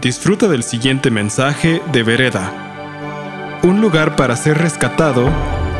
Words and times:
Disfruta 0.00 0.46
del 0.46 0.62
siguiente 0.62 1.10
mensaje 1.10 1.82
de 1.90 2.04
Vereda. 2.04 3.60
Un 3.64 3.80
lugar 3.80 4.14
para 4.14 4.36
ser 4.36 4.56
rescatado, 4.56 5.28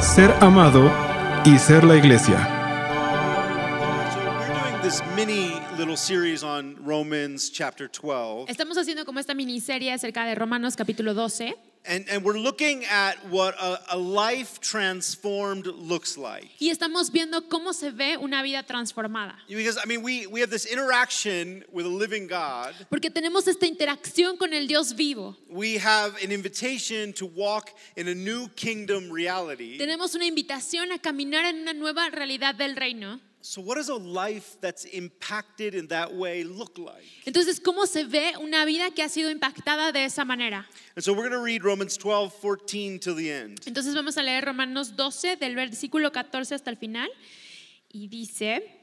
ser 0.01 0.33
amado 0.41 0.91
y 1.45 1.57
ser 1.59 1.85
la 1.85 1.97
iglesia. 1.97 2.37
So 4.13 4.19
we're 4.19 4.49
doing 4.49 4.83
this 4.83 5.01
mini 5.15 5.53
little 5.79 5.97
series 5.97 6.43
on 6.43 6.75
Romans 6.85 7.53
chapter 7.53 7.89
12, 7.89 8.51
Estamos 8.51 8.77
haciendo 8.77 9.05
como 9.05 9.21
esta 9.21 9.35
miniserie 9.35 9.93
acerca 9.93 10.25
de 10.25 10.35
Romanos 10.35 10.75
capítulo 10.75 11.15
12 11.15 11.55
and, 11.85 12.05
and 12.09 12.25
we're 12.25 12.39
looking 12.39 12.85
at 12.85 13.15
what 13.29 13.55
a, 13.61 13.95
a 13.95 13.99
life 13.99 14.61
transformed 14.61 15.67
looks 15.67 16.17
like. 16.17 16.49
y 16.61 16.71
estamos 16.71 17.11
viendo 17.11 17.49
cómo 17.49 17.73
se 17.73 17.91
ve 17.91 18.17
una 18.17 18.43
vida 18.43 18.63
transformada. 18.63 19.35
Because, 19.49 19.79
I 19.83 19.87
mean, 19.87 20.03
we, 20.03 20.27
we 20.27 20.41
have 20.41 20.51
this 20.51 20.67
interaction 20.67 21.65
with 21.73 21.87
a 21.87 21.89
living 21.89 22.27
God. 22.27 22.75
Porque 22.91 23.11
tenemos 23.11 23.47
esta 23.49 23.67
interacción 23.67 24.39
con 24.39 24.53
el 24.53 24.67
Dios 24.67 24.93
vivo. 24.93 25.37
We 25.49 25.79
have 25.79 26.17
an 26.23 26.33
invitation 26.33 27.13
to 27.15 27.27
walk 27.27 27.71
in 27.97 28.09
a 28.09 28.15
new 28.15 28.49
kingdom 28.57 29.11
reality. 29.11 29.79
Tenemos 29.79 30.15
una 30.15 30.27
invitación 30.27 30.93
a 30.93 30.99
caminar 30.99 31.45
en 31.47 31.63
una 31.63 31.73
nueva 31.73 32.11
realidad 32.11 32.55
del 32.55 32.77
reino. 32.77 33.21
So, 33.41 33.61
what 33.61 33.77
does 33.77 33.89
a 33.89 33.95
life 33.95 34.57
that's 34.61 34.85
impacted 34.85 35.75
in 35.75 35.87
that 35.89 36.13
way 36.13 36.43
look 36.45 36.77
like? 36.77 37.05
Entonces, 37.25 37.61
¿cómo 37.61 37.87
se 37.87 38.05
ve 38.05 38.33
una 38.41 38.65
vida 38.65 38.91
que 38.91 39.03
ha 39.03 39.09
sido 39.09 39.31
impactada 39.31 39.93
de 39.93 40.05
esa 40.05 40.25
manera? 40.25 40.67
And 40.97 41.05
so, 41.05 41.13
we're 41.13 41.29
going 41.29 41.39
to 41.39 41.45
read 41.45 41.63
Romans 41.63 41.97
12, 41.97 42.33
14 42.33 42.99
till 42.99 43.15
the 43.15 43.31
end. 43.31 43.61
Entonces 43.67 43.95
vamos 43.95 44.17
a 44.19 44.23
leer 44.23 44.45
Romanos 44.45 44.97
12 44.97 45.37
del 45.37 45.55
versículo 45.55 46.11
14 46.11 46.55
hasta 46.55 46.71
el 46.71 46.77
final 46.77 47.09
y 47.93 48.09
dice, 48.09 48.78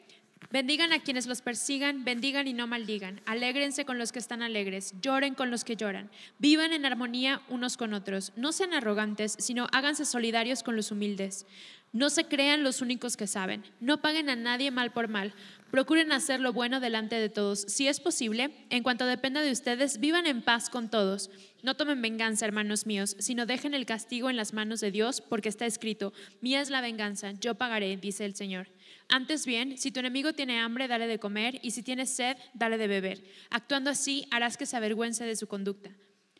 bendigan 0.51 0.93
a 0.93 0.99
quienes 0.99 1.27
los 1.27 1.41
persigan, 1.41 2.03
bendigan 2.03 2.47
y 2.47 2.53
no 2.53 2.67
maldigan, 2.67 3.21
alégrense 3.25 3.85
con 3.85 3.97
los 3.97 4.11
que 4.11 4.19
están 4.19 4.41
alegres, 4.41 4.93
lloren 5.01 5.35
con 5.35 5.51
los 5.51 5.63
que 5.63 5.75
lloran, 5.75 6.09
vivan 6.39 6.73
en 6.73 6.85
armonía 6.85 7.41
unos 7.49 7.77
con 7.77 7.93
otros, 7.93 8.31
no 8.35 8.51
sean 8.51 8.73
arrogantes, 8.73 9.35
sino 9.39 9.67
háganse 9.71 10.05
solidarios 10.05 10.63
con 10.63 10.75
los 10.75 10.91
humildes. 10.91 11.45
No 11.93 12.09
se 12.09 12.25
crean 12.25 12.61
los 12.61 12.81
únicos 12.81 13.15
que 13.15 13.25
saben, 13.25 13.63
no 13.79 14.01
paguen 14.01 14.29
a 14.29 14.35
nadie 14.35 14.69
mal 14.69 14.91
por 14.91 15.07
mal, 15.07 15.33
procuren 15.71 16.11
hacer 16.11 16.41
lo 16.41 16.51
bueno 16.51 16.81
delante 16.81 17.15
de 17.15 17.29
todos. 17.29 17.61
Si 17.69 17.87
es 17.87 18.01
posible, 18.01 18.51
en 18.69 18.83
cuanto 18.83 19.05
dependa 19.05 19.41
de 19.41 19.51
ustedes, 19.51 20.01
vivan 20.01 20.27
en 20.27 20.41
paz 20.41 20.69
con 20.69 20.89
todos. 20.89 21.29
No 21.63 21.75
tomen 21.75 22.01
venganza, 22.01 22.45
hermanos 22.45 22.85
míos, 22.85 23.15
sino 23.19 23.45
dejen 23.45 23.73
el 23.73 23.85
castigo 23.85 24.29
en 24.29 24.35
las 24.35 24.53
manos 24.53 24.81
de 24.81 24.91
Dios, 24.91 25.21
porque 25.21 25.47
está 25.47 25.65
escrito, 25.65 26.11
mía 26.41 26.59
es 26.59 26.69
la 26.69 26.81
venganza, 26.81 27.31
yo 27.31 27.55
pagaré, 27.55 27.95
dice 27.95 28.25
el 28.25 28.35
Señor. 28.35 28.67
Antes 29.09 29.45
bien, 29.45 29.77
si 29.77 29.91
tu 29.91 29.99
enemigo 29.99 30.33
tiene 30.33 30.59
hambre, 30.59 30.87
dale 30.87 31.07
de 31.07 31.19
comer, 31.19 31.59
y 31.61 31.71
si 31.71 31.83
tiene 31.83 32.05
sed, 32.05 32.37
dale 32.53 32.77
de 32.77 32.87
beber. 32.87 33.23
Actuando 33.49 33.89
así, 33.89 34.27
harás 34.31 34.57
que 34.57 34.65
se 34.65 34.77
avergüence 34.77 35.23
de 35.23 35.35
su 35.35 35.47
conducta. 35.47 35.91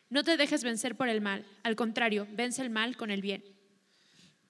No 0.08 0.22
te 0.22 0.36
dejes 0.36 0.62
vencer 0.62 0.96
por 0.96 1.08
el 1.08 1.20
mal, 1.20 1.44
al 1.62 1.76
contrario, 1.76 2.26
vence 2.32 2.62
el 2.62 2.70
mal 2.70 2.96
con 2.96 3.10
el 3.10 3.22
bien. 3.22 3.44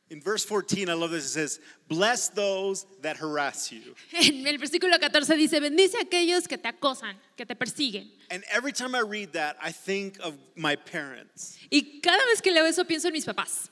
In 0.08 0.20
verse 0.20 0.44
14, 0.44 0.88
I 0.88 0.92
love 0.92 1.10
this. 1.10 1.24
It 1.24 1.30
says, 1.30 1.60
Bless 1.88 2.28
those 2.28 2.86
that 3.02 3.16
harass 3.16 3.72
you. 3.72 3.94
En 4.12 4.46
el 4.46 4.58
versículo 4.58 5.00
14 5.00 5.34
dice, 5.34 5.58
bendice 5.58 5.96
a 5.98 6.02
aquellos 6.02 6.46
que 6.46 6.58
te 6.58 6.68
acosan, 6.68 7.18
que 7.36 7.44
te 7.44 7.56
persiguen. 7.56 8.08
And 8.30 8.44
every 8.52 8.72
time 8.72 8.94
I 8.94 9.00
read 9.00 9.32
that, 9.32 9.56
I 9.60 9.72
think 9.72 10.18
of 10.20 10.34
my 10.54 10.76
parents. 10.76 11.58
Y 11.70 12.00
cada 12.00 12.24
vez 12.26 12.40
que 12.40 12.52
leo 12.52 12.66
eso 12.66 12.84
pienso 12.84 13.08
en 13.08 13.14
mis 13.14 13.24
papás. 13.24 13.68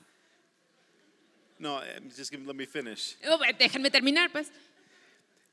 No, 1.58 1.76
um, 1.76 2.10
just 2.16 2.30
give, 2.30 2.44
let 2.46 2.56
me 2.56 2.66
finish. 2.66 3.16
Oh, 3.26 3.38
déjenme 3.58 3.90
terminar, 3.90 4.28
pues. 4.30 4.50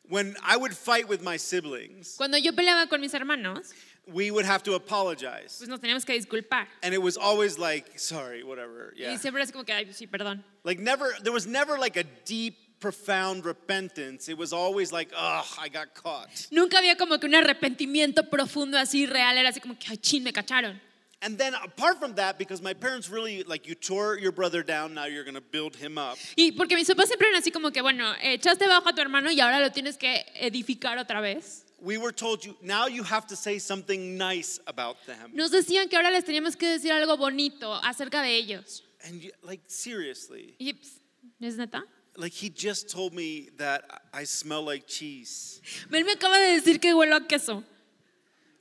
When 0.10 0.36
I 0.44 0.58
would 0.58 0.76
fight 0.76 1.08
with 1.08 1.22
my 1.22 1.38
siblings, 1.38 2.16
Cuando 2.18 2.38
yo 2.38 2.52
peleaba 2.52 2.90
con 2.90 3.00
mis 3.00 3.14
hermanos, 3.14 3.72
we 4.08 4.32
would 4.32 4.46
have 4.46 4.64
to 4.64 4.74
apologize. 4.74 5.58
pues 5.60 5.70
nos 5.70 5.80
teníamos 5.80 6.06
que 6.06 6.14
disculpar. 6.20 6.68
And 6.84 6.94
it 6.94 7.02
was 7.02 7.18
always 7.18 7.58
like, 7.58 7.98
sorry, 8.00 8.44
whatever. 8.44 8.94
Yeah. 8.98 9.12
Y 9.14 9.18
siempre 9.18 9.42
es 9.42 9.52
como 9.52 9.64
que, 9.64 9.74
ay, 9.74 9.86
sí, 9.94 10.08
perdón. 10.08 10.44
Like, 10.64 10.82
never, 10.82 11.14
there 11.24 11.32
was 11.32 11.46
never 11.48 11.78
like 11.78 11.98
a 11.98 12.04
deep, 12.26 12.58
profound 12.82 13.46
repentance. 13.46 14.28
It 14.28 14.38
was 14.38 14.52
always 14.52 14.92
like, 14.92 15.12
oh, 15.16 15.46
I 15.58 15.70
got 15.70 15.94
caught. 15.94 16.30
Nunca 16.52 16.80
había 16.80 16.98
como 16.98 17.20
que 17.20 17.28
un 17.28 17.36
arrepentimiento 17.36 18.28
profundo 18.30 18.78
así 18.78 19.06
real. 19.06 19.38
Era 19.38 19.50
así 19.50 19.62
como 19.62 19.78
que, 19.78 19.88
ay, 19.92 19.98
chin, 19.98 20.24
me 20.24 20.34
cacharon. 20.34 20.82
And 21.24 21.38
then 21.38 21.54
apart 21.54 22.00
from 22.00 22.16
that, 22.16 22.40
because 22.40 22.64
my 22.64 22.74
parents 22.74 23.08
really, 23.08 23.44
like, 23.44 23.68
you 23.68 23.76
tore 23.76 24.18
your 24.18 24.32
brother 24.32 24.64
down, 24.64 24.96
now 24.96 25.06
you're 25.06 25.24
to 25.24 25.42
build 25.42 25.76
him 25.76 26.00
up. 26.00 26.18
Y 26.36 26.52
porque 26.58 26.76
mis 26.76 26.88
papás 26.88 27.08
siempre 27.08 27.28
eran 27.28 27.40
así 27.40 27.52
como 27.52 27.70
que, 27.72 27.82
bueno, 27.82 28.12
echaste 28.24 28.68
bajo 28.68 28.90
a 28.90 28.94
tu 28.94 29.02
hermano 29.02 29.30
y 29.32 29.40
ahora 29.40 29.60
lo 29.60 29.70
tienes 29.72 29.98
que 29.98 30.26
edificar 30.36 30.98
otra 30.98 31.22
vez. 31.22 31.66
We 31.80 31.98
were 31.98 32.12
told 32.12 32.44
you, 32.44 32.56
now 32.62 32.88
you 32.88 33.04
have 33.04 33.28
to 33.28 33.36
say 33.36 33.60
something 33.60 34.18
nice 34.18 34.60
about 34.66 34.98
them. 35.06 35.32
Nos 35.34 35.52
decían 35.52 35.90
que 35.90 35.98
ahora 35.98 36.10
les 36.12 36.24
teníamos 36.24 36.56
que 36.58 36.68
decir 36.68 36.92
algo 36.92 37.18
bonito 37.18 37.72
acerca 37.84 38.22
de 38.24 38.36
ellos. 38.36 38.84
And 39.06 39.22
you, 39.22 39.32
like, 39.44 39.62
seriously, 39.68 40.56
Y, 40.60 40.74
pues, 40.74 41.00
¿es 41.40 41.58
neta? 41.58 41.84
like, 42.18 42.34
he 42.34 42.50
just 42.50 42.90
told 42.90 43.14
me 43.14 43.50
that 43.58 43.84
I 44.14 44.26
smell 44.26 44.64
like 44.64 44.88
cheese. 44.88 45.62
Él 45.92 46.04
me 46.04 46.14
acaba 46.14 46.38
de 46.38 46.60
decir 46.60 46.80
que 46.80 46.94
huelo 46.94 47.16
a 47.16 47.28
queso. 47.28 47.64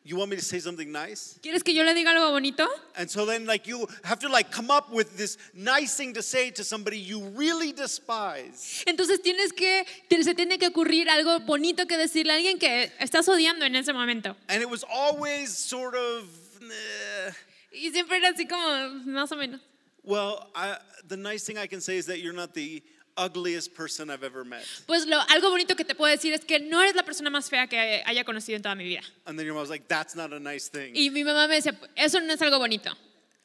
You 0.02 0.16
want 0.16 0.30
me 0.30 0.36
to 0.36 0.42
say 0.42 0.58
something 0.60 0.90
nice? 0.90 1.38
¿Quieres 1.42 1.62
que 1.62 1.74
yo 1.74 1.84
le 1.84 1.92
diga 1.92 2.10
algo 2.10 2.30
bonito? 2.30 2.66
And 2.96 3.10
so 3.10 3.26
then, 3.26 3.44
like, 3.44 3.66
you 3.66 3.86
have 4.02 4.18
to, 4.20 4.28
like, 4.28 4.50
come 4.50 4.70
up 4.70 4.90
with 4.90 5.16
this 5.16 5.36
nice 5.54 5.94
thing 5.94 6.14
to 6.14 6.22
say 6.22 6.50
to 6.52 6.64
somebody 6.64 6.98
you 6.98 7.28
really 7.36 7.72
despise. 7.72 8.82
Entonces 8.86 9.20
tienes 9.22 9.52
que, 9.52 9.84
se 10.22 10.34
tiene 10.34 10.58
que 10.58 10.68
ocurrir 10.68 11.08
algo 11.10 11.40
bonito 11.40 11.86
que 11.86 11.98
decirle 11.98 12.32
a 12.32 12.36
alguien 12.36 12.58
que 12.58 12.90
estás 12.98 13.28
odiando 13.28 13.66
en 13.66 13.76
ese 13.76 13.92
momento. 13.92 14.36
And 14.48 14.62
it 14.62 14.70
was 14.70 14.84
always 14.84 15.56
sort 15.56 15.94
of, 15.94 16.24
eh. 16.62 17.32
Y 17.72 17.90
siempre 17.90 18.16
era 18.16 18.30
así 18.30 18.48
como, 18.48 19.04
más 19.04 19.30
o 19.32 19.36
menos. 19.36 19.60
well, 20.02 20.48
I, 20.54 20.76
the 21.08 21.16
nice 21.16 21.44
thing 21.44 21.58
I 21.58 21.66
can 21.66 21.80
say 21.80 21.96
is 21.96 22.06
that 22.06 22.20
you're 22.20 22.32
not 22.32 22.54
the 22.54 22.82
ugliest 23.16 23.74
person 23.74 24.10
I've 24.10 24.24
ever 24.24 24.44
met. 24.44 24.64
Pues 24.86 25.06
lo, 25.06 25.18
algo 25.28 25.50
bonito 25.50 25.76
que 25.76 25.84
te 25.84 25.94
puedo 25.94 26.10
decir 26.10 26.32
es 26.32 26.44
que 26.44 26.58
no 26.58 26.80
eres 26.80 26.94
la 26.94 27.02
persona 27.02 27.30
más 27.30 27.48
fea 27.48 27.66
que 27.66 28.02
haya 28.04 28.24
conocido 28.24 28.56
en 28.56 28.62
toda 28.62 28.74
mi 28.74 28.84
vida. 28.84 29.02
And 29.26 29.38
then 29.38 29.46
your 29.46 29.54
mom's 29.54 29.70
like, 29.70 29.86
that's 29.88 30.14
not 30.14 30.32
a 30.32 30.40
nice 30.40 30.68
thing. 30.68 30.94
Y 30.94 31.10
mi 31.10 31.24
mamá 31.24 31.48
me 31.48 31.56
decía, 31.56 31.78
eso 31.96 32.20
no 32.20 32.32
es 32.32 32.40
algo 32.42 32.58
bonito. 32.58 32.90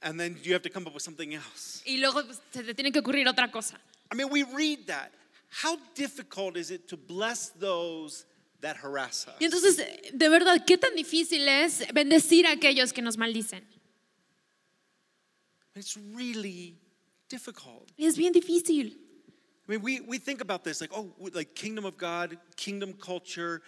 And 0.02 0.20
then 0.20 0.38
you 0.44 0.54
have 0.54 0.62
to 0.64 0.70
come 0.70 0.88
up 0.88 0.94
with 0.94 1.04
something 1.04 1.34
else. 1.34 1.82
Y 1.86 1.98
luego 1.98 2.24
pues, 2.26 2.40
se 2.52 2.64
te 2.64 2.74
tiene 2.74 2.92
que 2.92 3.00
ocurrir 3.00 3.28
otra 3.28 3.52
cosa. 3.52 3.80
I 4.12 4.16
mean, 4.16 4.30
we 4.30 4.44
read 4.44 4.86
that. 4.88 5.12
How 5.64 5.78
difficult 5.96 6.58
is 6.58 6.70
it 6.70 6.88
to 6.90 6.98
bless 6.98 7.50
those 7.50 8.26
that 8.62 8.78
harass 8.78 9.28
us? 9.28 9.36
Y 9.40 9.46
entonces, 9.46 9.78
de 10.14 10.30
verdad, 10.30 10.64
¿qué 10.66 10.78
tan 10.78 10.96
difícil 10.96 11.48
es 11.48 11.86
bendecir 11.94 12.46
a 12.46 12.52
aquellos 12.52 12.94
que 12.94 13.02
nos 13.02 13.18
maldicen? 13.18 13.64
It's 15.76 15.98
really 16.14 16.78
difficult. 17.30 17.92
Es 17.98 18.18
bien 18.18 18.32
difícil. 18.32 19.05
I 19.68 19.72
mean, 19.72 19.82
we, 19.82 20.00
we 20.02 20.20
think 20.20 20.42
about 20.42 20.64
this 20.64 20.80
like, 20.82 20.92
oh, 20.94 21.12
like 21.34 21.56
kingdom 21.56 21.86
of 21.86 21.98
God, 21.98 22.38
kingdom 22.56 22.94
culture, 22.94 23.62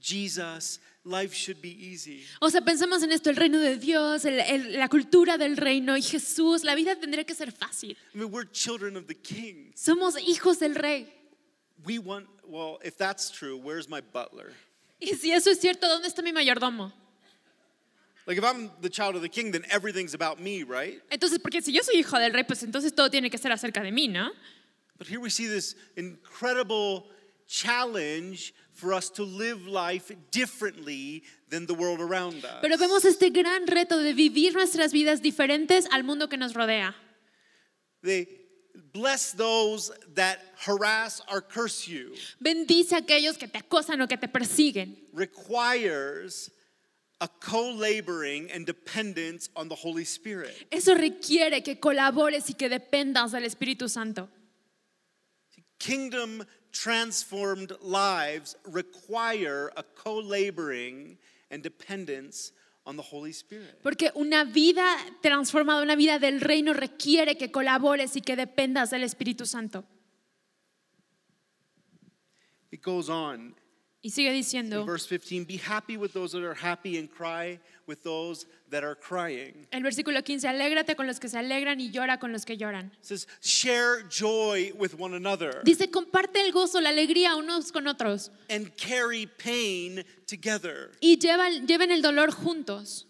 Jesus, 0.00 0.80
life 1.04 1.32
should 1.32 1.60
be 1.62 1.70
easy. 1.70 2.24
O 2.40 2.50
sea, 2.50 2.60
pensamos 2.60 3.02
en 3.02 3.12
esto, 3.12 3.30
el 3.30 3.36
reino 3.36 3.58
de 3.60 3.76
Dios, 3.78 4.24
el- 4.24 4.40
el- 4.40 4.78
la 4.78 4.88
cultura 4.88 5.38
del 5.38 5.56
reino 5.56 5.96
y 5.96 6.02
Jesús, 6.02 6.64
la 6.64 6.74
vida 6.74 6.96
tendría 6.96 7.24
que 7.24 7.34
ser 7.34 7.52
fácil. 7.52 7.96
I 8.14 8.18
mean, 8.18 8.30
we're 8.32 8.44
children 8.50 8.96
of 8.96 9.06
the 9.06 9.14
king. 9.14 9.72
Somos 9.76 10.16
hijos 10.18 10.58
del 10.58 10.74
rey. 10.74 11.06
We 11.84 11.98
want, 11.98 12.26
well, 12.46 12.78
if 12.84 12.96
that's 12.96 13.30
true, 13.30 13.56
where's 13.56 13.88
my 13.88 14.00
butler? 14.00 14.52
Y 15.00 15.14
si 15.16 15.32
eso 15.32 15.50
es 15.50 15.60
cierto, 15.60 15.86
¿dónde 15.88 16.08
está 16.08 16.22
mi 16.22 16.32
mayordomo? 16.32 16.92
Like, 18.26 18.38
if 18.38 18.44
I'm 18.44 18.70
the 18.80 18.88
child 18.88 19.16
of 19.16 19.22
the 19.22 19.28
king, 19.28 19.52
then 19.52 19.64
everything's 19.70 20.14
about 20.14 20.40
me, 20.40 20.62
right? 20.64 21.00
Entonces, 21.10 21.38
porque 21.38 21.60
si 21.62 21.72
yo 21.72 21.82
soy 21.82 21.96
hijo 21.98 22.18
del 22.18 22.32
rey, 22.32 22.44
pues 22.44 22.62
entonces 22.62 22.94
todo 22.94 23.10
tiene 23.10 23.28
que 23.30 23.36
ser 23.38 23.52
acerca 23.52 23.82
de 23.82 23.92
mí, 23.92 24.08
¿no? 24.08 24.30
But 24.98 25.06
here 25.08 25.20
we 25.20 25.30
see 25.30 25.46
this 25.46 25.74
incredible 25.96 27.06
challenge 27.46 28.54
for 28.72 28.92
us 28.92 29.10
to 29.10 29.22
live 29.22 29.66
life 29.66 30.10
differently 30.30 31.22
than 31.50 31.66
the 31.66 31.74
world 31.74 32.00
around 32.00 32.44
us. 32.44 32.60
Pero 32.62 32.76
vemos 32.76 33.04
este 33.04 33.30
gran 33.30 33.66
reto 33.66 33.98
de 33.98 34.14
vivir 34.14 34.54
nuestras 34.54 34.92
vidas 34.92 35.20
diferentes 35.20 35.86
al 35.92 36.02
mundo 36.04 36.28
que 36.28 36.36
nos 36.36 36.54
rodea. 36.54 36.94
They 38.02 38.26
bless 38.92 39.32
those 39.32 39.90
that 40.14 40.38
harass 40.66 41.22
or 41.30 41.40
curse 41.40 41.86
you 41.88 42.14
Bendice 42.40 42.92
a 42.92 42.98
aquellos 42.98 43.38
que 43.38 43.48
te 43.48 43.58
acosan 43.58 44.00
o 44.02 44.06
que 44.06 44.16
te 44.16 44.28
persiguen. 44.28 44.96
requires 45.12 46.50
a 47.20 47.28
co-laboring 47.28 48.50
and 48.50 48.66
dependence 48.66 49.48
on 49.56 49.68
the 49.68 49.74
Holy 49.74 50.04
Spirit. 50.04 50.66
Eso 50.70 50.94
requiere 50.94 51.62
que 51.62 51.78
colabores 51.78 52.50
y 52.50 52.54
que 52.54 52.68
dependas 52.68 53.32
del 53.32 53.44
Espíritu 53.44 53.88
Santo. 53.88 54.28
Kingdom 55.84 56.46
transformed 56.72 57.72
lives 57.82 58.56
require 58.64 59.70
a 59.76 59.82
co-laboring 59.82 61.18
and 61.50 61.62
dependence 61.62 62.52
on 62.86 62.96
the 62.96 63.02
Holy 63.02 63.32
Spirit. 63.32 63.82
Porque 63.82 64.10
una 64.14 64.44
vida 64.44 64.96
transformada, 65.22 65.82
una 65.82 65.94
vida 65.94 66.18
del 66.18 66.40
reino 66.40 66.72
requiere 66.72 67.36
que 67.36 67.50
colabores 67.50 68.16
y 68.16 68.22
que 68.22 68.34
dependas 68.34 68.90
del 68.90 69.02
Espíritu 69.04 69.44
Santo. 69.44 69.84
It 72.70 72.82
goes 72.82 73.10
on 73.10 73.54
Y 74.04 74.10
sigue 74.10 74.28
In 74.28 74.34
diciendo, 74.36 74.84
verse 74.84 75.06
15, 75.08 75.46
be 75.46 75.56
happy 75.56 75.96
with 75.96 76.12
those 76.12 76.32
that 76.32 76.42
are 76.44 76.54
happy 76.54 76.98
and 76.98 77.08
cry 77.10 77.58
with 77.86 78.02
those 78.02 78.46
that 78.70 78.84
are 78.84 78.94
crying. 78.94 79.66
el 79.70 79.82
versículo 79.82 80.22
15, 80.22 80.46
alégrate 80.46 80.94
con 80.94 81.06
los 81.06 81.18
que 81.18 81.26
se 81.30 81.38
alegran 81.38 81.80
y 81.80 81.90
llora 81.90 82.18
con 82.20 82.30
los 82.30 82.44
que 82.44 82.58
lloran. 82.58 82.92
It 83.00 83.04
says, 83.06 83.26
share 83.40 84.02
joy 84.10 84.72
with 84.76 84.92
one 84.98 85.14
another 85.16 85.62
Dice, 85.64 85.90
comparte 85.90 86.42
el 86.44 86.52
gozo, 86.52 86.82
la 86.82 86.90
alegría 86.90 87.34
unos 87.34 87.72
con 87.72 87.86
otros 87.86 88.30
and 88.50 88.70
carry 88.76 89.26
pain 89.26 90.04
together. 90.26 90.90
y 91.00 91.16
llevan- 91.18 91.66
lleven 91.66 91.90
el 91.90 92.02
dolor 92.02 92.30
juntos. 92.30 93.06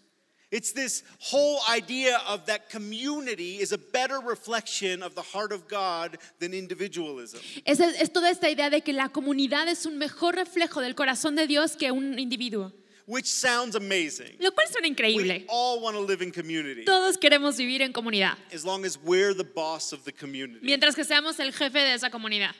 It's 0.51 0.71
this 0.73 1.03
whole 1.19 1.59
idea 1.69 2.19
of 2.27 2.45
that 2.45 2.69
community 2.69 3.57
is 3.59 3.71
a 3.71 3.77
better 3.77 4.19
reflection 4.19 5.01
of 5.01 5.15
the 5.15 5.21
heart 5.23 5.51
of 5.51 5.67
God 5.67 6.17
than 6.39 6.53
individualism. 6.53 7.39
Es, 7.65 7.79
es 7.79 8.09
toda 8.13 8.29
esta 8.29 8.47
idea 8.49 8.69
de 8.69 8.81
que 8.81 8.93
la 8.93 9.09
comunidad 9.09 9.67
es 9.67 9.85
un 9.85 9.97
mejor 9.97 10.35
reflejo 10.35 10.81
del 10.81 10.93
corazón 10.93 11.35
de 11.35 11.47
Dios 11.47 11.75
que 11.75 11.91
un 11.91 12.17
individuo, 12.19 12.71
Which 13.07 13.25
sounds 13.27 13.75
amazing. 13.75 14.37
lo 14.39 14.51
cual 14.51 14.67
suena 14.67 14.83
We 14.87 14.89
increíble. 14.89 15.45
all 15.49 15.79
want 15.81 15.95
to 15.95 16.01
live 16.01 16.21
in 16.21 16.31
community 16.31 16.85
Todos 16.85 17.17
queremos 17.17 17.57
vivir 17.57 17.81
en 17.81 17.91
comunidad, 17.91 18.37
as 18.53 18.63
long 18.63 18.85
as 18.85 18.97
we're 18.99 19.33
the 19.33 19.43
boss 19.43 19.91
of 19.93 20.05
the 20.05 20.11
community. 20.11 20.59
mientras 20.63 20.95
que 20.95 21.03
seamos 21.03 21.39
el 21.39 21.51
jefe 21.53 21.79
de 21.79 21.93
esa 21.93 22.09
comunidad. 22.09 22.51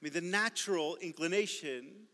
I 0.00 0.04
mean, 0.04 0.12
the 0.12 0.20
natural 0.20 0.96
inclination 1.00 2.06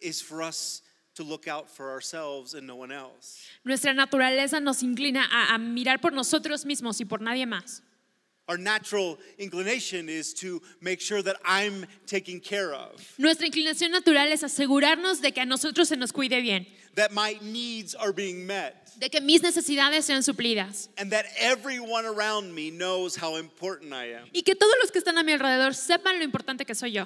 is 0.00 0.20
for 0.22 0.40
us 0.42 0.82
to 1.14 1.22
look 1.22 1.46
out 1.46 1.68
for 1.68 1.90
ourselves 1.90 2.54
and 2.54 2.66
no 2.66 2.76
one 2.76 2.92
else. 2.92 3.38
Nuestra 3.64 3.92
naturaleza 3.92 4.60
nos 4.62 4.82
inclina 4.82 5.24
a, 5.30 5.54
a 5.54 5.58
mirar 5.58 6.00
por 6.00 6.12
nosotros 6.12 6.64
mismos 6.64 7.00
y 7.00 7.04
por 7.04 7.18
nadie 7.20 7.46
más. 7.46 7.82
Our 8.48 8.58
natural 8.58 9.18
inclination 9.38 10.08
is 10.08 10.34
to 10.34 10.60
make 10.80 11.00
sure 11.00 11.22
that 11.22 11.36
I'm 11.44 11.86
taken 12.06 12.40
care 12.40 12.74
of, 12.74 13.00
Nuestra 13.16 13.46
inclinación 13.46 13.92
natural 13.92 14.32
es 14.32 14.42
asegurarnos 14.42 15.20
de 15.22 15.30
que 15.32 15.40
a 15.40 15.46
nosotros 15.46 15.88
se 15.88 15.96
nos 15.96 16.12
cuide 16.12 16.42
bien, 16.42 16.66
that 16.96 17.12
my 17.12 17.38
needs 17.40 17.94
are 17.94 18.12
being 18.12 18.44
met, 18.44 18.90
de 18.98 19.08
que 19.08 19.20
mis 19.20 19.42
necesidades 19.42 20.04
sean 20.06 20.22
suplidas 20.22 20.88
and 20.98 21.12
that 21.12 21.24
everyone 21.38 22.04
around 22.04 22.52
me 22.52 22.70
knows 22.70 23.14
how 23.16 23.36
important 23.36 23.92
I 23.92 24.06
am. 24.12 24.28
y 24.34 24.42
que 24.42 24.56
todos 24.56 24.74
los 24.82 24.90
que 24.90 24.98
están 24.98 25.16
a 25.18 25.22
mi 25.22 25.32
alrededor 25.32 25.72
sepan 25.74 26.18
lo 26.18 26.24
importante 26.24 26.66
que 26.66 26.74
soy 26.74 26.90
yo. 26.92 27.04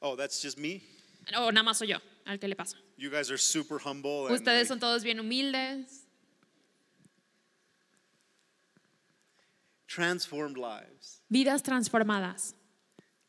Oh, 0.00 0.16
that's 0.16 0.40
just 0.42 0.58
me? 0.58 0.82
O 1.36 1.50
nada 1.52 1.62
más 1.62 1.78
soy 1.78 1.88
yo, 1.88 1.98
al 2.26 2.38
que 2.38 2.48
le 2.48 2.54
pasa. 2.56 2.76
You 2.96 3.10
guys 3.10 3.30
are 3.30 3.38
super 3.38 3.78
humble. 3.78 4.26
And 4.26 4.34
Ustedes 4.36 4.68
like- 4.68 4.68
son 4.68 4.78
todos 4.80 5.02
bien 5.04 5.18
humildes. 5.18 6.00
transformed 9.86 10.56
lives 10.56 11.20
Vidas 11.30 11.62
transformadas 11.62 12.54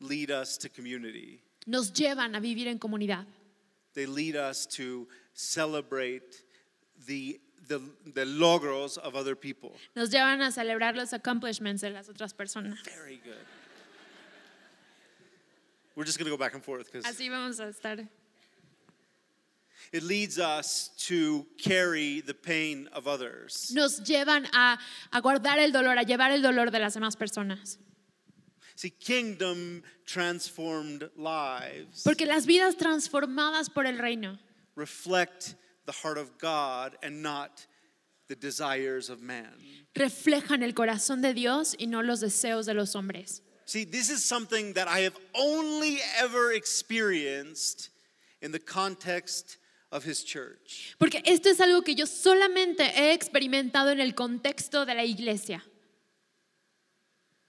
lead 0.00 0.30
us 0.30 0.56
to 0.58 0.68
community. 0.70 1.42
nos 1.66 1.92
llevan 1.92 2.34
a 2.34 2.40
vivir 2.40 2.68
en 2.68 2.78
comunidad. 2.78 3.26
They 3.94 4.06
lead 4.06 4.34
us 4.36 4.66
to 4.76 5.06
celebrate 5.34 6.42
the, 7.06 7.38
the, 7.68 7.78
the 8.14 8.24
logros 8.26 8.98
of 8.98 9.14
other 9.14 9.34
people. 9.36 9.72
Nos 9.94 10.10
llevan 10.10 10.42
a 10.42 10.50
celebrar 10.50 10.96
los 10.96 11.12
accomplishments 11.12 11.80
de 11.82 11.90
las 11.90 12.08
otras 12.08 12.34
personas. 12.34 12.82
Very 12.84 13.20
good. 13.24 13.34
We're 15.96 16.04
just 16.04 16.18
going 16.18 16.26
to 16.30 16.36
go 16.36 16.36
back 16.36 16.54
and 16.54 16.62
forth 16.64 16.90
because 16.90 17.04
Así 17.04 17.28
vamos 17.30 17.60
a 17.60 17.68
estar. 17.68 18.08
it 19.92 20.02
leads 20.02 20.38
us 20.38 20.90
to 21.06 21.46
carry 21.58 22.20
the 22.20 22.34
pain 22.34 22.88
of 22.92 23.06
others. 23.06 23.70
Nos 23.74 24.00
llevan 24.00 24.46
a, 24.52 24.78
a 25.12 25.20
guardar 25.22 25.58
el 25.58 25.70
dolor, 25.70 25.96
a 25.98 26.04
llevar 26.04 26.32
el 26.32 26.42
dolor 26.42 26.70
de 26.70 26.78
las 26.80 26.94
demás 26.94 27.16
personas. 27.16 27.78
See, 28.76 28.90
kingdom 28.90 29.84
transformed 30.04 31.08
lives 31.16 32.02
Porque 32.02 32.26
las 32.26 32.44
vidas 32.44 32.74
transformadas 32.76 33.72
por 33.72 33.86
el 33.86 33.98
reino 33.98 34.36
reflect 34.74 35.54
the 35.86 35.92
heart 35.92 36.18
of 36.18 36.36
God 36.38 36.96
and 37.00 37.22
not 37.22 37.64
the 38.26 38.34
desires 38.34 39.10
of 39.10 39.20
man. 39.22 39.54
reflejan 39.94 40.64
el 40.64 40.72
corazón 40.72 41.22
de 41.22 41.32
Dios 41.34 41.76
y 41.78 41.86
no 41.86 42.02
los 42.02 42.20
deseos 42.20 42.66
de 42.66 42.74
los 42.74 42.96
hombres. 42.96 43.42
See, 43.66 43.84
this 43.84 44.10
is 44.10 44.24
something 44.24 44.74
that 44.74 44.88
I 44.88 45.00
have 45.00 45.16
only 45.34 45.98
ever 46.18 46.52
experienced 46.52 47.90
in 48.42 48.52
the 48.52 48.58
context 48.58 49.56
of 49.90 50.04
his 50.04 50.22
church. 50.22 50.94
Porque 50.98 51.22
esto 51.24 51.48
es 51.48 51.60
algo 51.60 51.82
que 51.82 51.94
yo 51.94 52.04
solamente 52.04 52.82
he 52.94 53.12
experimentado 53.14 53.90
en 53.90 54.00
el 54.00 54.14
contexto 54.14 54.84
de 54.84 54.94
la 54.94 55.04
iglesia, 55.04 55.62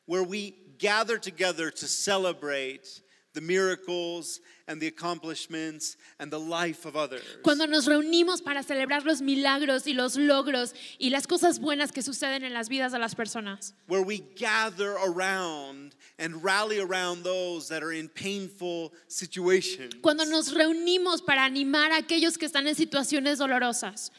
where 0.05 0.23
we 0.23 0.53
gather 0.77 1.17
together 1.17 1.69
to 1.71 1.87
celebrate 1.87 3.01
the 3.35 3.41
miracles 3.41 4.39
and 4.67 4.81
the 4.81 4.87
accomplishments 4.87 5.97
and 6.19 6.31
the 6.31 6.39
life 6.39 6.85
of 6.85 6.95
others. 6.95 7.21
cuando 7.43 7.67
nos 7.67 7.85
reunimos 7.85 8.43
para 8.43 8.63
celebrar 8.63 9.05
los 9.05 9.21
milagros 9.21 9.85
y 9.85 9.93
los 9.93 10.15
logros 10.15 10.73
y 10.99 11.09
las 11.09 11.27
cosas 11.27 11.59
buenas 11.59 11.91
que 11.91 12.01
suceden 12.01 12.43
en 12.43 12.53
las 12.53 12.67
vidas 12.67 12.93
de 12.93 12.97
las 12.97 13.13
personas. 13.13 13.73
Where 13.87 14.01
we 14.01 14.23
gather 14.35 14.95
around 14.97 15.95
and 16.17 16.43
rally 16.43 16.79
around 16.79 17.23
those 17.23 17.67
that 17.69 17.83
are 17.83 17.91
in 17.91 18.09
painful 18.09 18.93
situations. 19.07 19.93
Cuando 20.01 20.25
nos 20.25 20.53
reunimos 20.53 21.23
para 21.23 21.43
animar 21.43 21.91
a 21.91 21.97
aquellos 21.97 22.37
que 22.37 22.47
están 22.47 22.65
en 22.67 22.75
situaciones 22.75 23.37
dolorosas. 23.37 24.09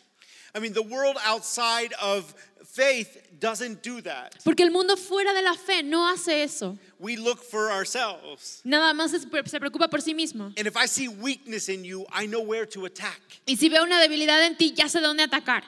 I 0.55 0.59
mean, 0.59 0.73
the 0.73 0.83
world 0.83 1.17
outside 1.25 1.93
of 2.01 2.35
faith 2.77 3.39
doesn't 3.41 3.83
do 3.83 4.01
that. 4.03 4.37
Porque 4.45 4.63
el 4.63 4.71
mundo 4.71 4.97
fuera 4.97 5.33
de 5.33 5.43
la 5.43 5.55
fe 5.55 5.83
no 5.83 6.09
hace 6.09 6.43
eso. 6.43 6.79
We 6.99 7.17
look 7.17 7.43
for 7.43 7.71
ourselves. 7.71 8.61
Nada 8.65 8.93
más 8.95 9.11
se 9.11 9.59
preocupa 9.61 9.89
por 9.89 10.01
sí 10.01 10.15
mismo. 10.15 10.53
And 10.57 10.67
if 10.67 10.77
I 10.77 10.87
see 10.87 11.09
weakness 11.09 11.69
in 11.69 11.85
you, 11.85 12.07
I 12.13 12.27
know 12.27 12.41
where 12.41 12.67
to 12.67 12.85
attack. 12.85 13.21
Y 13.47 13.57
si 13.57 13.69
veo 13.69 13.83
una 13.85 14.01
debilidad 14.01 14.45
en 14.45 14.57
ti, 14.57 14.73
ya 14.75 14.87
sé 14.89 15.01
dónde 15.01 15.23
atacar. 15.23 15.65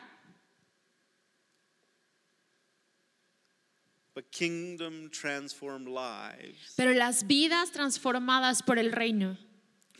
But 4.15 4.33
kingdom 4.33 5.11
transformed 5.11 5.87
lives 5.87 6.75
Pero 6.77 6.93
las 6.93 7.25
vidas 7.29 7.71
transformadas 7.71 8.63
por 8.65 8.77
el 8.77 8.91
reino 8.91 9.37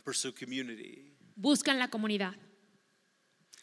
pursue 0.03 0.33
community. 0.33 1.13
buscan 1.37 1.79
la 1.79 1.87
comunidad. 1.89 2.35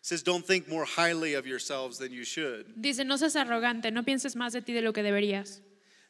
Says, 0.06 0.22
don't 0.22 0.46
think 0.46 0.68
more 0.68 0.84
highly 0.84 1.34
of 1.34 1.48
yourselves 1.48 1.98
than 1.98 2.12
you 2.12 2.22
should. 2.22 2.80
Dice, 2.80 3.04
no 3.04 3.16
seas 3.16 3.34
arrogante, 3.34 3.90
no 3.90 4.04
pienses 4.04 4.36
más 4.36 4.52
de 4.52 4.62
ti 4.62 4.72
de 4.72 4.80
lo 4.80 4.92
que 4.92 5.02
deberías. 5.02 5.58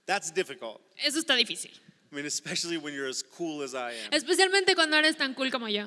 That's 0.05 0.31
difficult. 0.31 0.83
Eso 1.03 1.19
está 1.19 1.35
difícil. 1.35 1.71
I 2.13 2.15
mean, 2.15 2.27
especially 2.27 2.77
when 2.77 2.93
you're 2.93 3.09
as 3.09 3.23
cool 3.23 3.63
as 3.63 3.75
I 3.75 3.93
am. 3.93 4.13
Especialmente 4.13 4.75
cuando 4.75 4.99
eres 4.99 5.17
tan 5.17 5.33
cool 5.33 5.51
como 5.51 5.67
yo. 5.69 5.87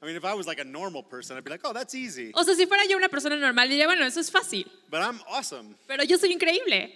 I 0.00 0.06
mean, 0.06 0.14
if 0.14 0.24
I 0.24 0.32
was 0.34 0.46
like 0.46 0.60
a 0.60 0.64
normal 0.64 1.02
person, 1.02 1.36
I'd 1.36 1.42
be 1.42 1.50
like, 1.50 1.62
oh, 1.64 1.72
that's 1.72 1.96
easy. 1.96 2.30
O 2.36 2.44
sea, 2.44 2.54
si 2.54 2.66
fuera 2.66 2.86
yo 2.88 2.96
una 2.96 3.08
persona 3.08 3.34
normal, 3.34 3.68
diría, 3.68 3.86
bueno, 3.86 4.06
eso 4.06 4.20
es 4.20 4.30
fácil. 4.30 4.70
But 4.88 5.00
I'm 5.00 5.20
awesome. 5.28 5.74
Pero 5.88 6.04
yo 6.04 6.16
soy 6.18 6.30
increíble. 6.30 6.92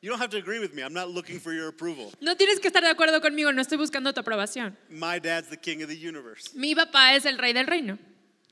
You 0.00 0.08
don't 0.10 0.20
have 0.20 0.30
to 0.30 0.36
agree 0.36 0.60
with 0.60 0.74
me. 0.74 0.82
I'm 0.82 0.92
not 0.94 1.10
looking 1.10 1.40
for 1.40 1.52
your 1.52 1.68
approval. 1.68 2.12
No 2.20 2.36
tienes 2.36 2.60
que 2.60 2.70
estar 2.70 2.82
de 2.82 2.88
acuerdo 2.88 3.20
conmigo, 3.20 3.52
no 3.52 3.60
estoy 3.62 3.78
buscando 3.78 4.12
tu 4.14 4.20
aprobación. 4.20 4.76
My 4.88 5.18
dad's 5.18 5.48
the 5.48 5.56
king 5.56 5.82
of 5.82 5.88
the 5.88 5.96
universe. 5.96 6.50
Mi 6.54 6.74
papá 6.74 7.14
es 7.16 7.26
el 7.26 7.36
rey 7.36 7.52
del 7.52 7.66
reino, 7.66 7.98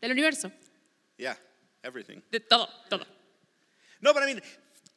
del 0.00 0.10
universo, 0.10 0.50
Yeah, 1.18 1.36
everything. 1.84 2.20
de 2.32 2.40
todo, 2.40 2.68
todo. 2.90 3.04
No, 4.02 4.12
but 4.12 4.24
I 4.24 4.26
mean, 4.26 4.40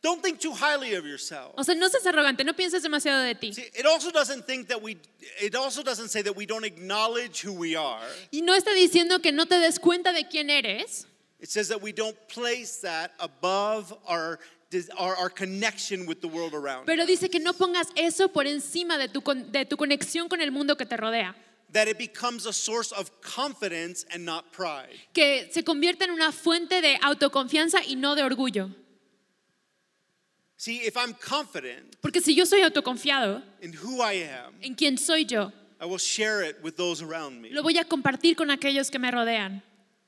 don't 0.01 0.23
think 0.23 0.39
too 0.39 0.51
highly 0.51 0.95
of 0.95 1.05
yourself. 1.05 1.53
O 1.55 1.61
sea, 1.63 1.75
no 1.75 1.87
seas 1.87 2.05
arrogante, 2.07 2.43
no 2.43 2.53
pienses 2.53 2.81
demasiado 2.81 3.21
de 3.23 3.35
ti. 3.35 3.53
See, 3.53 3.69
it 3.77 3.85
also 3.85 4.09
doesn't 4.11 4.47
think 4.47 4.69
that 4.69 4.81
we, 4.81 4.97
it 5.39 5.53
also 5.55 5.83
doesn't 5.83 6.09
say 6.09 6.23
that 6.23 6.35
we 6.35 6.47
don't 6.47 6.65
acknowledge 6.65 7.41
who 7.41 7.53
we 7.53 7.75
are. 7.75 8.01
Y 8.33 8.41
no 8.41 8.55
está 8.55 8.73
diciendo 8.73 9.21
que 9.21 9.31
no 9.31 9.45
te 9.45 9.59
des 9.59 9.77
cuenta 9.77 10.11
de 10.13 10.23
quién 10.27 10.49
eres, 10.49 11.05
It 11.41 11.49
says 11.49 11.69
that 11.69 11.81
we 11.81 11.93
don't 11.93 12.17
place 12.27 12.81
that 12.81 13.11
above 13.19 13.93
our, 14.07 14.39
our, 14.97 15.15
our 15.15 15.29
connection 15.29 16.05
with 16.05 16.21
the 16.21 16.27
world 16.27 16.53
around. 16.53 16.85
pero 16.85 17.05
dice 17.05 17.29
que 17.29 17.39
no 17.39 17.53
pongas 17.53 17.87
eso 17.95 18.27
por 18.29 18.45
encima 18.45 18.97
de 18.97 19.07
tu, 19.07 19.21
con- 19.21 19.51
de 19.51 19.65
tu 19.65 19.75
conexión 19.77 20.27
con 20.29 20.41
el 20.41 20.51
mundo 20.51 20.75
que 20.75 20.85
te 20.85 20.95
rodea. 20.97 21.35
that 21.71 21.87
it 21.87 21.97
becomes 21.99 22.45
a 22.47 22.53
source 22.53 22.91
of 22.91 23.11
confidence 23.21 24.03
and 24.13 24.25
not 24.25 24.51
pride. 24.51 24.89
Que 25.13 25.49
se 25.51 25.61
convierta 25.63 26.03
en 26.05 26.11
una 26.11 26.31
fuente 26.31 26.81
de 26.81 26.97
autoconfianza 27.01 27.79
y 27.87 27.95
no 27.95 28.15
de 28.15 28.23
orgullo. 28.23 28.69
See, 30.57 30.81
if 30.85 30.97
I'm 30.97 31.13
confident 31.13 31.95
Porque 32.01 32.21
si 32.21 32.35
yo 32.35 32.45
soy 32.45 32.61
autoconfiado 32.61 33.41
in 33.61 33.73
who 33.73 34.01
I 34.01 34.23
am, 34.23 34.55
en 34.61 34.75
quién 34.75 34.97
soy 34.97 35.25
yo, 35.25 35.51
I 35.81 35.85
will 35.85 35.99
share 35.99 36.41
it 36.43 36.57
with 36.61 36.75
those 36.75 37.01
around 37.01 37.39
me. 37.41 37.49
lo 37.51 37.63
voy 37.63 37.77
a 37.77 37.85
compartir 37.85 38.35
con 38.35 38.49
aquellos 38.51 38.91
que 38.91 38.99
me 38.99 39.09
rodean. 39.09 39.61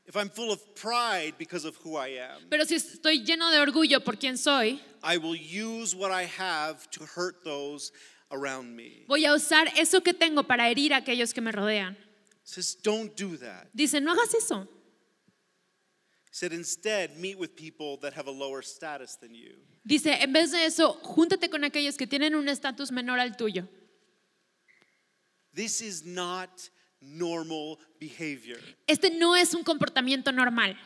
If 0.07 0.15
I'm 0.17 0.29
full 0.29 0.51
of 0.51 0.59
pride 0.75 1.35
because 1.37 1.63
of 1.65 1.75
who 1.85 1.95
I 1.95 2.17
am, 2.19 2.49
Pero 2.49 2.65
si 2.65 2.75
estoy 2.75 3.23
lleno 3.23 3.49
de 3.51 3.59
orgullo 3.59 4.03
por 4.03 4.15
quién 4.15 4.37
soy, 4.37 4.81
I 5.03 5.17
will 5.17 5.35
use 5.35 5.95
what 5.95 6.11
I 6.11 6.23
have 6.25 6.89
to 6.91 7.05
hurt 7.05 7.43
those 7.43 7.91
around 8.31 8.75
me. 8.75 9.05
voy 9.07 9.25
a 9.25 9.33
usar 9.33 9.67
eso 9.77 10.01
que 10.01 10.13
tengo 10.13 10.43
para 10.43 10.69
herir 10.69 10.93
a 10.93 10.97
aquellos 10.97 11.33
que 11.33 11.41
me 11.41 11.51
rodean. 11.51 11.91
It 11.93 12.47
says, 12.47 12.75
don't 12.75 13.15
do 13.15 13.37
that. 13.37 13.67
Dice, 13.75 14.01
no 14.01 14.13
hagas 14.13 14.33
eso. 14.33 14.67
Said, 16.31 16.53
instead, 16.53 17.17
meet 17.17 17.37
with 17.37 17.55
people 17.55 17.97
that 17.97 18.13
have 18.13 18.27
a 18.27 18.31
lower 18.31 18.61
status 18.61 19.15
than 19.15 19.35
you. 19.35 19.51
Dice, 19.85 20.07
en 20.07 20.31
vez 20.33 20.51
de 20.51 20.65
eso, 20.65 20.93
júntate 21.03 21.49
con 21.49 21.63
aquellos 21.63 21.97
que 21.97 22.07
tienen 22.07 22.35
un 22.35 22.47
estatus 22.47 22.91
menor 22.91 23.19
al 23.19 23.35
tuyo. 23.35 23.67
This 25.53 25.81
is 25.81 26.05
not 26.05 26.69
normal 27.01 27.77
behavior. 27.99 28.59
Este 28.87 29.09
no 29.09 29.35
es 29.35 29.53
un 29.53 29.63
comportamiento 29.63 30.31
normal. 30.31 30.77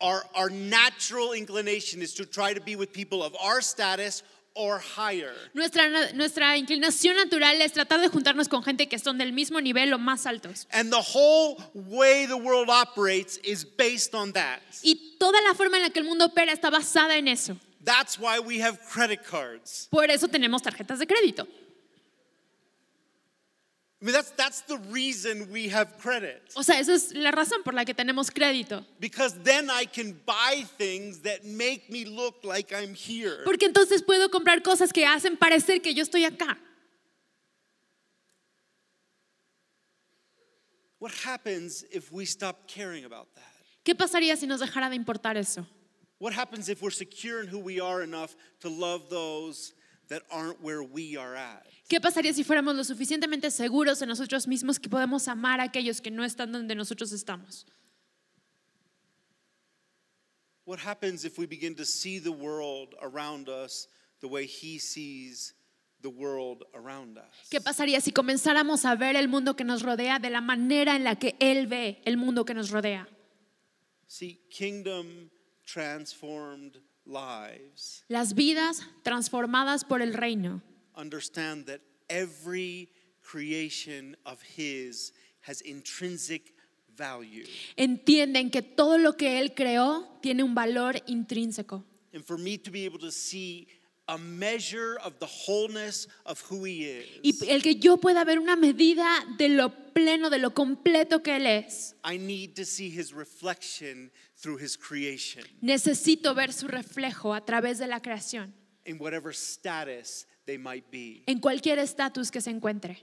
Our, 0.00 0.24
our 0.34 0.50
natural 0.50 1.32
inclination 1.32 2.02
is 2.02 2.12
to 2.14 2.26
try 2.26 2.52
to 2.52 2.60
be 2.60 2.74
with 2.74 2.92
people 2.92 3.22
of 3.22 3.36
our 3.36 3.60
status 3.60 4.22
or 4.54 4.78
higher. 4.78 5.32
Nuestra, 5.54 6.12
nuestra 6.14 6.56
inclinación 6.56 7.16
natural 7.16 7.60
es 7.62 7.72
tratar 7.72 8.00
de 8.00 8.08
juntarnos 8.08 8.48
con 8.48 8.62
gente 8.62 8.88
que 8.88 8.98
son 8.98 9.18
del 9.18 9.32
mismo 9.32 9.60
nivel 9.60 9.92
o 9.92 9.98
más 9.98 10.26
altos. 10.26 10.66
And 10.72 10.90
the 10.92 11.00
whole 11.00 11.62
way 11.74 12.26
the 12.26 12.36
world 12.36 12.68
operates 12.68 13.38
is 13.38 13.64
based 13.64 14.14
on 14.14 14.32
that. 14.32 14.60
Y 14.82 15.16
toda 15.18 15.40
la 15.42 15.54
forma 15.54 15.76
en 15.76 15.84
la 15.84 15.90
que 15.90 16.00
el 16.00 16.04
mundo 16.04 16.26
opera 16.26 16.52
está 16.52 16.70
basada 16.70 17.16
en 17.16 17.28
eso. 17.28 17.56
That's 17.84 18.18
why 18.18 18.38
we 18.38 18.60
have 18.60 18.78
credit 18.80 19.24
cards. 19.24 19.88
Por 19.90 20.10
eso 20.10 20.28
tenemos 20.28 20.62
tarjetas 20.62 20.98
de 20.98 21.06
crédito. 21.06 21.46
I 24.02 24.04
mean, 24.04 24.14
that's, 24.14 24.30
that's 24.30 24.62
the 24.62 24.78
reason 24.90 25.48
we 25.52 25.68
have 25.68 25.96
credit. 25.98 26.42
O 26.56 26.62
sea, 26.62 26.80
esa 26.80 26.92
es 26.92 27.14
la 27.14 27.30
razón 27.30 27.62
por 27.62 27.72
la 27.72 27.84
que 27.84 27.94
tenemos 27.94 28.32
crédito. 28.32 28.84
Because 28.98 29.34
then 29.44 29.70
I 29.70 29.84
can 29.84 30.20
buy 30.26 30.64
things 30.76 31.20
that 31.20 31.44
make 31.44 31.88
me 31.88 32.04
look 32.04 32.42
like 32.42 32.72
I'm 32.72 32.94
here. 32.94 33.44
Porque 33.44 33.64
entonces 33.64 34.02
puedo 34.02 34.28
comprar 34.28 34.60
cosas 34.64 34.92
que 34.92 35.06
hacen 35.06 35.36
parecer 35.36 35.80
que 35.80 35.94
yo 35.94 36.02
estoy 36.02 36.24
acá. 36.24 36.58
What 40.98 41.12
happens 41.24 41.84
if 41.92 42.10
we 42.10 42.24
stop 42.24 42.66
caring 42.66 43.04
about 43.04 43.28
that? 43.36 43.42
¿Qué 43.84 43.94
pasaría 43.94 44.36
si 44.36 44.48
nos 44.48 44.60
dejara 44.60 44.90
de 44.90 44.96
importar 44.96 45.36
eso? 45.36 45.64
What 46.18 46.32
happens 46.32 46.68
if 46.68 46.82
we're 46.82 46.90
secure 46.90 47.40
in 47.40 47.46
who 47.46 47.60
we 47.60 47.78
are 47.78 48.02
enough 48.02 48.34
to 48.62 48.68
love 48.68 49.08
those 49.10 49.74
that 50.12 50.22
aren't 50.30 50.60
where 50.60 50.82
we 50.82 51.16
are 51.16 51.34
at? 51.34 51.64
¿Qué 51.88 52.00
pasaría 52.00 52.32
si 52.32 52.44
fuéramos 52.44 52.76
lo 52.76 52.84
suficientemente 52.84 53.50
seguros 53.50 53.98
de 53.98 54.06
nosotros 54.06 54.46
mismos 54.46 54.78
que 54.78 54.88
podemos 54.88 55.26
amar 55.28 55.60
a 55.60 55.64
aquellos 55.64 56.00
que 56.00 56.10
no 56.10 56.22
están 56.24 56.52
donde 56.52 56.74
nosotros 56.74 57.12
estamos? 57.12 57.66
What 60.64 60.78
happens 60.78 61.24
if 61.24 61.38
we 61.38 61.46
begin 61.46 61.74
to 61.76 61.84
see 61.84 62.18
the 62.20 62.30
world 62.30 62.94
around 63.02 63.48
us 63.48 63.88
the 64.20 64.28
way 64.28 64.46
He 64.46 64.78
sees 64.78 65.54
the 66.02 66.10
world 66.10 66.62
around 66.74 67.18
us? 67.18 67.48
¿Qué 67.50 67.60
pasaría 67.60 68.00
si 68.00 68.12
comenzáramos 68.12 68.84
a 68.84 68.94
ver 68.94 69.16
el 69.16 69.28
mundo 69.28 69.56
que 69.56 69.64
nos 69.64 69.82
rodea 69.82 70.18
de 70.18 70.30
la 70.30 70.40
manera 70.40 70.94
en 70.94 71.04
la 71.04 71.16
que 71.16 71.36
Él 71.40 71.66
ve 71.66 72.00
el 72.04 72.16
mundo 72.16 72.44
que 72.44 72.54
nos 72.54 72.70
rodea? 72.70 73.08
See, 74.06 74.38
kingdom 74.50 75.30
transformed 75.66 76.78
lives 77.04 78.04
Las 78.08 78.34
vidas 78.34 78.82
transformadas 79.02 79.84
por 79.84 80.02
el 80.02 80.14
reino 80.14 80.62
understand 80.96 81.66
that 81.66 81.80
every 82.08 82.88
creation 83.22 84.16
of 84.26 84.40
His 84.42 85.12
has 85.42 85.60
intrinsic 85.62 86.54
value. 86.96 87.46
entienden 87.76 88.50
que 88.50 88.62
todo 88.62 88.98
lo 88.98 89.16
que 89.16 89.38
Él 89.40 89.54
creó 89.54 90.18
tiene 90.20 90.42
un 90.42 90.54
valor 90.54 91.02
intrínseco. 91.06 91.84
And 92.12 92.24
for 92.24 92.36
me 92.38 92.58
to 92.58 92.70
be 92.70 92.84
able 92.84 92.98
to 92.98 93.10
see 93.10 93.66
a 94.12 94.18
measure 94.18 94.98
of 95.02 95.18
the 95.20 95.26
wholeness 95.26 96.06
of 96.26 96.38
who 96.50 96.64
He 96.66 97.02
Y 97.22 97.30
is, 97.30 97.42
el 97.48 97.62
que 97.62 97.76
yo 97.76 97.96
pueda 97.96 98.24
ver 98.24 98.38
una 98.38 98.56
medida 98.56 99.06
de 99.38 99.48
lo 99.48 99.70
pleno, 99.94 100.28
de 100.28 100.38
lo 100.38 100.50
completo 100.52 101.22
que 101.22 101.36
Él 101.36 101.46
es, 101.46 101.94
I 102.04 102.18
need 102.18 102.54
to 102.56 102.64
see 102.66 102.90
His 102.90 103.14
reflection 103.14 104.10
through 104.36 104.58
His 104.58 104.76
creation 104.76 105.44
necesito 105.62 106.34
ver 106.34 106.52
su 106.52 106.68
reflejo 106.68 107.32
a 107.34 107.44
través 107.44 107.78
de 107.78 107.86
la 107.86 108.00
creación, 108.00 108.52
in 108.84 108.98
whatever 108.98 109.32
status 109.32 110.26
they 110.44 110.58
might 110.58 110.90
be. 110.90 111.22
en 111.26 111.40
cualquier 111.40 111.78
estatus 111.78 112.30
que 112.30 112.40
se 112.42 112.50
encuentre. 112.50 113.02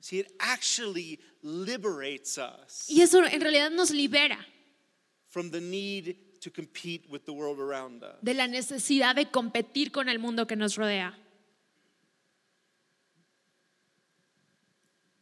See, 0.00 0.20
it 0.20 0.30
actually 0.38 1.18
liberates 1.42 2.38
us 2.38 2.86
Y 2.88 3.00
eso 3.02 3.24
en 3.24 3.40
realidad 3.40 3.70
nos 3.70 3.90
libera 3.90 4.38
from 5.28 5.50
the 5.50 5.60
need 5.60 6.16
to 6.40 6.50
compete 6.50 7.04
with 7.10 7.24
the 7.26 7.32
world 7.32 7.58
around 7.58 8.02
us. 8.02 8.16
de 8.22 8.34
la 8.34 8.46
necesidad 8.46 9.14
de 9.16 9.30
competir 9.30 9.90
con 9.92 10.08
el 10.08 10.18
mundo 10.18 10.46
que 10.46 10.56
nos 10.56 10.76
rodea. 10.76 11.14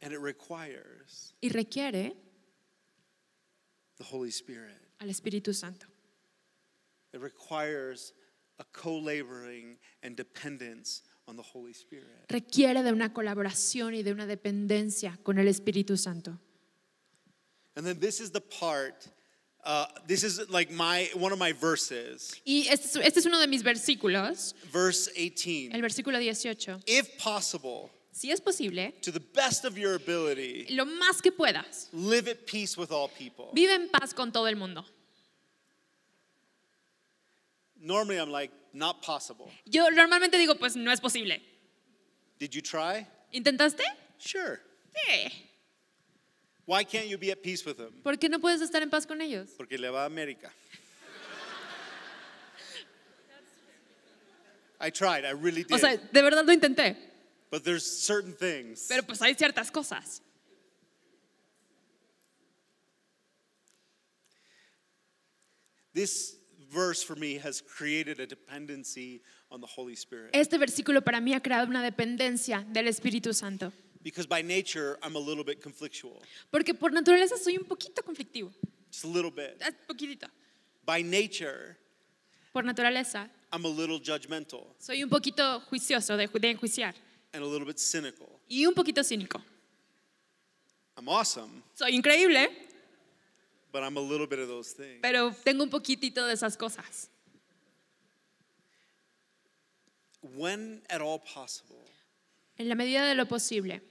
And 0.01 0.13
it 0.13 0.19
requires 0.19 1.33
Y 1.41 1.49
requiere 1.49 2.13
the 3.97 4.03
Holy 4.03 4.29
Spirit. 4.31 4.77
al 4.99 5.09
Espíritu 5.09 5.53
Santo. 5.53 5.87
It 7.13 7.19
requires 7.21 8.13
a 8.59 8.63
co 8.71 8.97
laboring 8.97 9.77
and 10.03 10.15
dependence 10.15 11.01
on 11.27 11.35
the 11.35 11.43
Holy 11.43 11.73
Spirit. 11.73 12.25
Requiere 12.29 12.83
de 12.83 12.91
una 12.91 13.11
colaboración 13.13 13.95
y 13.95 14.03
de 14.03 14.11
una 14.11 14.25
dependencia 14.27 15.17
con 15.23 15.39
el 15.39 15.47
Espíritu 15.47 15.97
Santo. 15.97 16.39
And 17.75 17.85
then 17.85 17.99
this 17.99 18.19
is 18.19 18.31
the 18.31 18.41
part, 18.41 19.07
uh, 19.65 19.85
this 20.07 20.23
is 20.23 20.49
like 20.49 20.71
my 20.71 21.09
one 21.13 21.31
of 21.33 21.39
my 21.39 21.51
verses, 21.53 22.33
Y 22.45 22.65
este 22.69 22.85
es, 22.85 22.95
este 22.97 23.17
es 23.19 23.25
uno 23.25 23.39
de 23.39 23.47
mis 23.47 23.63
versículos, 23.63 24.53
verse 24.71 25.09
18. 25.15 25.71
el 25.73 25.81
versículo 25.81 26.19
18. 26.19 26.81
If 26.87 27.17
possible, 27.17 27.89
Si 28.11 28.31
es 28.31 28.39
posible, 28.41 28.93
to 29.01 29.11
the 29.11 29.19
best 29.19 29.65
of 29.65 29.77
your 29.77 29.95
ability, 29.95 30.67
lo 30.75 30.85
más 30.85 31.21
que 31.21 31.31
puedas, 31.31 31.87
live 31.93 32.27
at 32.27 32.45
peace 32.47 32.77
with 32.77 32.91
all 32.91 33.09
people. 33.09 33.49
vive 33.53 33.71
en 33.73 33.89
paz 33.89 34.13
con 34.13 34.31
todo 34.31 34.45
el 34.47 34.55
mundo. 34.55 34.83
Normally, 37.79 38.17
I'm 38.17 38.31
like, 38.31 38.51
not 38.73 39.01
possible. 39.03 39.51
Yo 39.65 39.87
normalmente 39.89 40.37
digo, 40.37 40.55
pues 40.57 40.75
no 40.75 40.91
es 40.91 40.99
posible. 40.99 41.41
Did 42.39 42.53
you 42.55 42.61
try? 42.61 43.05
¿Intentaste? 43.31 43.83
Sure. 44.17 44.59
Sí. 44.95 45.31
Why 46.67 46.83
can't 46.83 47.07
you 47.07 47.17
be 47.17 47.31
at 47.31 47.41
peace 47.41 47.65
with 47.65 47.77
them? 47.77 47.93
¿Por 48.03 48.17
qué 48.17 48.27
no 48.29 48.39
puedes 48.39 48.61
estar 48.61 48.81
en 48.81 48.89
paz 48.89 49.07
con 49.07 49.21
ellos? 49.21 49.47
Porque 49.57 49.77
le 49.77 49.89
va 49.89 50.03
a 50.03 50.05
América. 50.05 50.51
I 54.79 54.91
tried, 54.91 55.23
I 55.23 55.31
really 55.31 55.63
did. 55.63 55.73
O 55.73 55.77
sea, 55.77 55.95
de 55.95 56.21
verdad 56.21 56.45
lo 56.45 56.51
intenté, 56.51 56.97
but 57.49 57.63
there's 57.63 57.85
certain 57.85 58.33
things. 58.33 58.85
pero 58.89 59.01
pues 59.03 59.21
hay 59.21 59.33
ciertas 59.33 59.71
cosas. 59.71 60.21
This 65.93 66.35
verse 66.69 67.01
for 67.01 67.15
me 67.15 67.37
has 67.37 67.61
created 67.61 68.19
a 68.19 68.27
dependency 68.27 69.21
on 69.49 69.61
the 69.61 69.67
Holy 69.67 69.95
Spirit. 69.95 70.31
Este 70.33 70.57
versículo 70.59 71.01
para 71.01 71.21
mí 71.21 71.33
ha 71.33 71.39
creado 71.39 71.67
una 71.67 71.81
dependencia 71.81 72.65
del 72.71 72.87
Espíritu 72.87 73.33
Santo. 73.33 73.71
Because 74.03 74.25
by 74.27 74.41
nature, 74.41 74.97
I'm 75.03 75.15
a 75.15 75.19
little 75.19 75.43
bit 75.43 75.61
conflictual. 75.61 76.21
Porque 76.51 76.73
por 76.73 76.91
naturaleza 76.91 77.37
soy 77.37 77.57
un 77.57 77.65
poquito 77.65 78.01
conflictivo. 78.03 78.51
Just 78.91 79.03
a 79.05 79.07
little 79.07 79.31
bit. 79.31 79.57
Ah, 79.61 79.71
Poquitito. 79.87 80.27
By 80.85 81.01
nature, 81.03 81.77
Por 82.53 82.63
naturaleza 82.63 83.29
I'm 83.51 83.65
a 83.65 83.69
little 83.69 83.99
judgmental 83.99 84.65
soy 84.79 85.03
un 85.03 85.09
poquito 85.09 85.61
juicioso 85.69 86.15
de, 86.17 86.27
de 86.27 86.49
enjuiciar 86.49 86.93
and 87.33 87.43
a 87.43 87.45
little 87.45 87.65
bit 87.65 87.77
cynical. 87.77 88.39
y 88.49 88.65
un 88.65 88.73
poquito 88.73 89.03
cínico. 89.03 89.41
I'm 90.97 91.07
awesome, 91.09 91.61
Soy 91.75 91.91
increíble, 91.95 92.47
but 93.71 93.83
I'm 93.83 93.97
a 93.97 94.01
little 94.01 94.25
bit 94.27 94.39
of 94.39 94.47
those 94.47 94.71
things. 94.71 94.99
pero 95.01 95.31
tengo 95.43 95.63
un 95.63 95.69
poquitito 95.69 96.25
de 96.25 96.33
esas 96.33 96.57
cosas. 96.57 97.09
When 100.35 100.81
at 100.89 101.01
all 101.01 101.19
possible, 101.19 101.83
En 102.59 102.67
la 102.69 102.75
medida 102.75 103.05
de 103.07 103.15
lo 103.15 103.25
posible, 103.27 103.81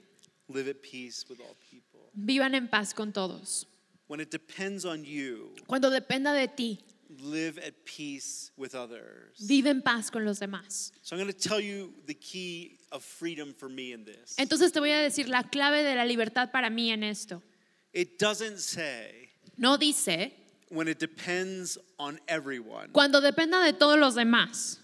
live 0.49 0.68
at 0.70 0.82
peace 0.82 1.25
with 1.28 1.40
all 1.40 1.56
people. 1.70 2.00
vivan 2.14 2.54
en 2.54 2.68
paz 2.68 2.92
con 2.94 3.12
todos. 3.12 3.66
When 4.08 4.20
it 4.20 4.30
depends 4.30 4.85
on 4.85 5.04
you, 5.04 5.52
Cuando 5.66 5.90
dependa 5.90 6.32
de 6.32 6.46
ti, 6.49 6.78
live 7.20 7.58
at 7.58 7.75
peace 7.85 8.50
with 8.56 8.75
others. 8.75 9.37
vive 9.46 9.66
en 9.70 9.82
paz 9.82 10.11
con 10.11 10.25
los 10.25 10.38
demás. 10.38 10.92
So 11.02 11.16
I'm 11.16 11.23
going 11.23 11.32
to 11.32 11.38
tell 11.49 11.61
you 11.61 11.92
the 12.06 12.14
key 12.14 12.78
of 12.92 13.02
freedom 13.04 13.52
for 13.54 13.68
me 13.68 13.92
in 13.92 14.04
this. 14.04 14.35
Entonces 14.38 14.73
te 14.73 14.80
voy 14.80 14.90
a 14.90 14.99
decir 15.00 15.28
la 15.28 15.42
clave 15.44 15.82
de 15.82 15.94
la 15.94 16.04
libertad 16.04 16.50
para 16.52 16.70
mí 16.70 16.90
en 16.90 17.02
esto. 17.04 17.42
It 17.92 18.18
doesn't 18.18 18.58
say 18.58 19.30
No 19.56 19.76
dice 19.78 20.32
when 20.68 20.88
it 20.88 20.99
depends 20.99 21.78
on 21.99 22.18
everyone, 22.28 22.88
cuando 22.92 23.20
dependa 23.20 23.62
de 23.64 23.73
todos 23.73 23.99
los 23.99 24.14
demás, 24.14 24.78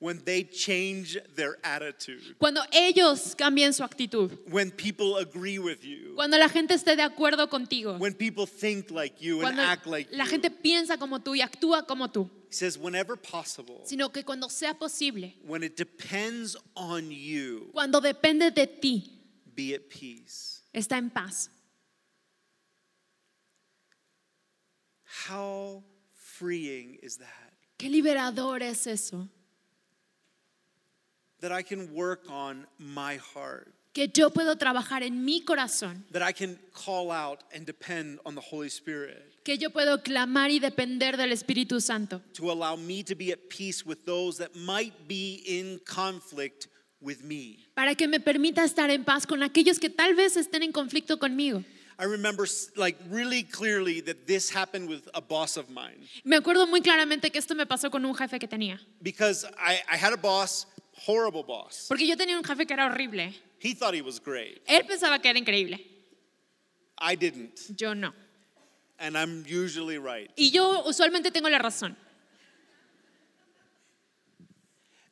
when 0.00 0.18
they 0.24 0.42
change 0.44 1.16
their 1.34 1.56
attitude, 1.64 2.36
cuando 2.38 2.60
ellos 2.72 3.34
cambien 3.34 3.72
su 3.72 3.82
actitud, 3.82 4.30
when 4.50 4.70
people 4.70 5.16
agree 5.16 5.58
with 5.58 5.82
you, 5.84 6.14
cuando 6.16 6.36
la 6.36 6.48
gente 6.48 6.74
esté 6.74 6.96
de 6.96 7.02
acuerdo 7.02 7.48
contigo, 7.48 7.98
when 7.98 8.12
people 8.12 8.44
think 8.46 8.90
like 8.90 9.20
you 9.22 9.36
and 9.40 9.42
cuando 9.56 9.62
act 9.62 9.86
like 9.86 10.08
la 10.12 10.24
you. 10.24 10.30
gente 10.30 10.50
piensa 10.50 10.98
como 10.98 11.20
tú 11.20 11.34
y 11.34 11.40
actúa 11.40 11.86
como 11.86 12.08
tú, 12.08 12.28
He 12.50 12.54
says, 12.56 12.76
whenever 12.78 13.16
possible, 13.16 13.80
sino 13.84 14.10
que 14.10 14.22
cuando 14.24 14.48
sea 14.48 14.74
posible, 14.74 15.34
when 15.46 15.62
it 15.62 15.76
depends 15.76 16.56
on 16.76 17.10
you, 17.10 17.70
cuando 17.72 18.00
depende 18.00 18.54
de 18.54 18.66
ti, 18.66 19.10
be 19.54 19.74
at 19.74 19.88
peace. 19.88 20.60
está 20.74 20.98
en 20.98 21.08
paz. 21.10 21.48
How 25.28 25.82
freeing 26.14 26.98
is 27.02 27.16
that? 27.18 27.28
Qué 27.78 27.88
liberador 27.88 28.62
es 28.62 28.86
eso. 28.86 29.28
That 31.44 31.52
I 31.52 31.62
can 31.62 31.92
work 31.94 32.22
on 32.30 32.66
my 32.78 33.18
heart, 33.18 33.68
Que 33.92 34.08
yo 34.08 34.30
puedo 34.30 34.56
trabajar 34.56 35.02
en 35.02 35.24
mi 35.26 35.42
corazón. 35.44 36.02
that 36.10 36.22
I 36.26 36.32
can 36.32 36.58
call 36.72 37.10
out 37.10 37.44
and 37.54 37.66
depend 37.66 38.18
on 38.24 38.34
the 38.34 38.40
Holy 38.40 38.68
Spirit 38.68 39.30
Que 39.44 39.58
yo 39.58 39.68
puedo 39.68 40.02
clamar 40.02 40.50
y 40.50 40.58
depender 40.58 41.18
del 41.18 41.32
Espíritu 41.32 41.82
Santo. 41.82 42.22
to 42.32 42.50
allow 42.50 42.76
me 42.76 43.02
to 43.04 43.14
be 43.14 43.30
at 43.30 43.50
peace 43.50 43.84
with 43.84 44.06
those 44.06 44.38
that 44.38 44.56
might 44.56 45.06
be 45.06 45.42
in 45.46 45.78
conflict 45.86 46.68
with 47.02 47.22
me. 47.22 47.58
Para 47.74 47.94
que 47.94 48.08
me 48.08 48.20
permita 48.20 48.64
estar 48.64 48.88
en 48.88 49.04
paz 49.04 49.26
con 49.26 49.42
aquellos 49.42 49.78
que 49.78 49.90
tal 49.90 50.14
vez 50.14 50.38
estén 50.38 50.62
en 50.62 50.72
conflicto 50.72 51.18
conmigo. 51.18 51.62
I 51.98 52.04
remember 52.06 52.44
s- 52.44 52.70
like 52.74 52.96
really 53.10 53.44
clearly 53.44 54.00
that 54.00 54.26
this 54.26 54.48
happened 54.50 54.88
with 54.88 55.06
a 55.14 55.20
boss 55.20 55.56
of 55.58 55.68
mine 55.68 56.08
Me 56.24 56.36
acuerdo 56.36 56.66
muy 56.66 56.80
claramente 56.80 57.30
que 57.30 57.38
esto 57.38 57.54
me 57.54 57.66
pasó 57.66 57.88
con 57.90 58.04
un 58.06 58.14
jefe 58.16 58.38
que 58.40 58.48
tenía. 58.48 58.80
because 59.02 59.44
I, 59.58 59.78
I 59.88 59.96
had 59.96 60.12
a 60.12 60.16
boss, 60.16 60.66
horrible 61.06 61.42
boss. 61.42 61.86
Porque 61.88 62.06
yo 62.06 62.16
tenía 62.16 62.36
un 62.36 62.44
jefe 62.44 62.66
que 62.66 62.74
era 62.74 62.86
horrible. 62.86 63.34
He 63.58 63.74
thought 63.74 63.94
he 63.94 64.02
was 64.02 64.18
great. 64.20 64.62
Él 64.66 64.82
pensaba 64.86 65.20
que 65.20 65.28
era 65.30 65.38
increíble. 65.38 65.80
I 66.98 67.16
didn't, 67.16 67.76
Yo 67.76 67.94
no. 67.94 68.12
and 68.98 69.16
I'm 69.18 69.44
usually 69.46 69.98
right. 69.98 70.30
Y 70.36 70.50
yo 70.52 70.84
usualmente 70.86 71.32
tengo 71.32 71.48
la 71.48 71.58
razón. 71.58 71.96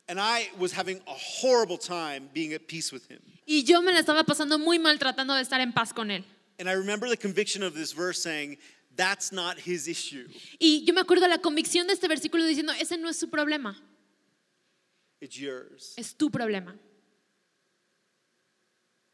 And 0.07 0.19
I 0.19 0.49
was 0.59 0.73
having 0.73 0.97
a 1.07 1.13
horrible 1.13 1.77
time 1.77 2.29
being 2.33 2.53
at 2.53 2.67
peace 2.67 2.91
with 2.91 3.07
him. 3.09 3.19
Y 3.47 3.63
yo 3.65 3.81
me 3.81 3.91
la 3.93 3.99
estaba 4.01 4.23
pasando 4.23 4.59
muy 4.59 4.77
mal 4.77 4.97
tratando 4.99 5.33
de 5.35 5.41
estar 5.41 5.59
en 5.61 5.71
paz 5.73 5.93
con 5.93 6.09
él. 6.11 6.23
And 6.59 6.69
I 6.69 6.73
remember 6.73 7.09
the 7.09 7.17
conviction 7.17 7.63
of 7.63 7.73
this 7.73 7.93
verse 7.93 8.21
saying, 8.21 8.57
that's 8.95 9.31
not 9.31 9.57
his 9.59 9.87
issue. 9.87 10.27
Y 10.59 10.83
yo 10.85 10.93
me 10.93 11.01
acuerdo 11.01 11.27
la 11.27 11.37
convicción 11.39 11.87
de 11.87 11.93
este 11.93 12.07
versículo 12.07 12.45
diciendo, 12.45 12.73
ese 12.79 12.97
no 12.97 13.09
es 13.09 13.17
su 13.17 13.29
problema, 13.29 13.75
It's 15.23 15.37
yours. 15.39 15.93
es 15.97 16.13
tu 16.15 16.29
problema. 16.29 16.77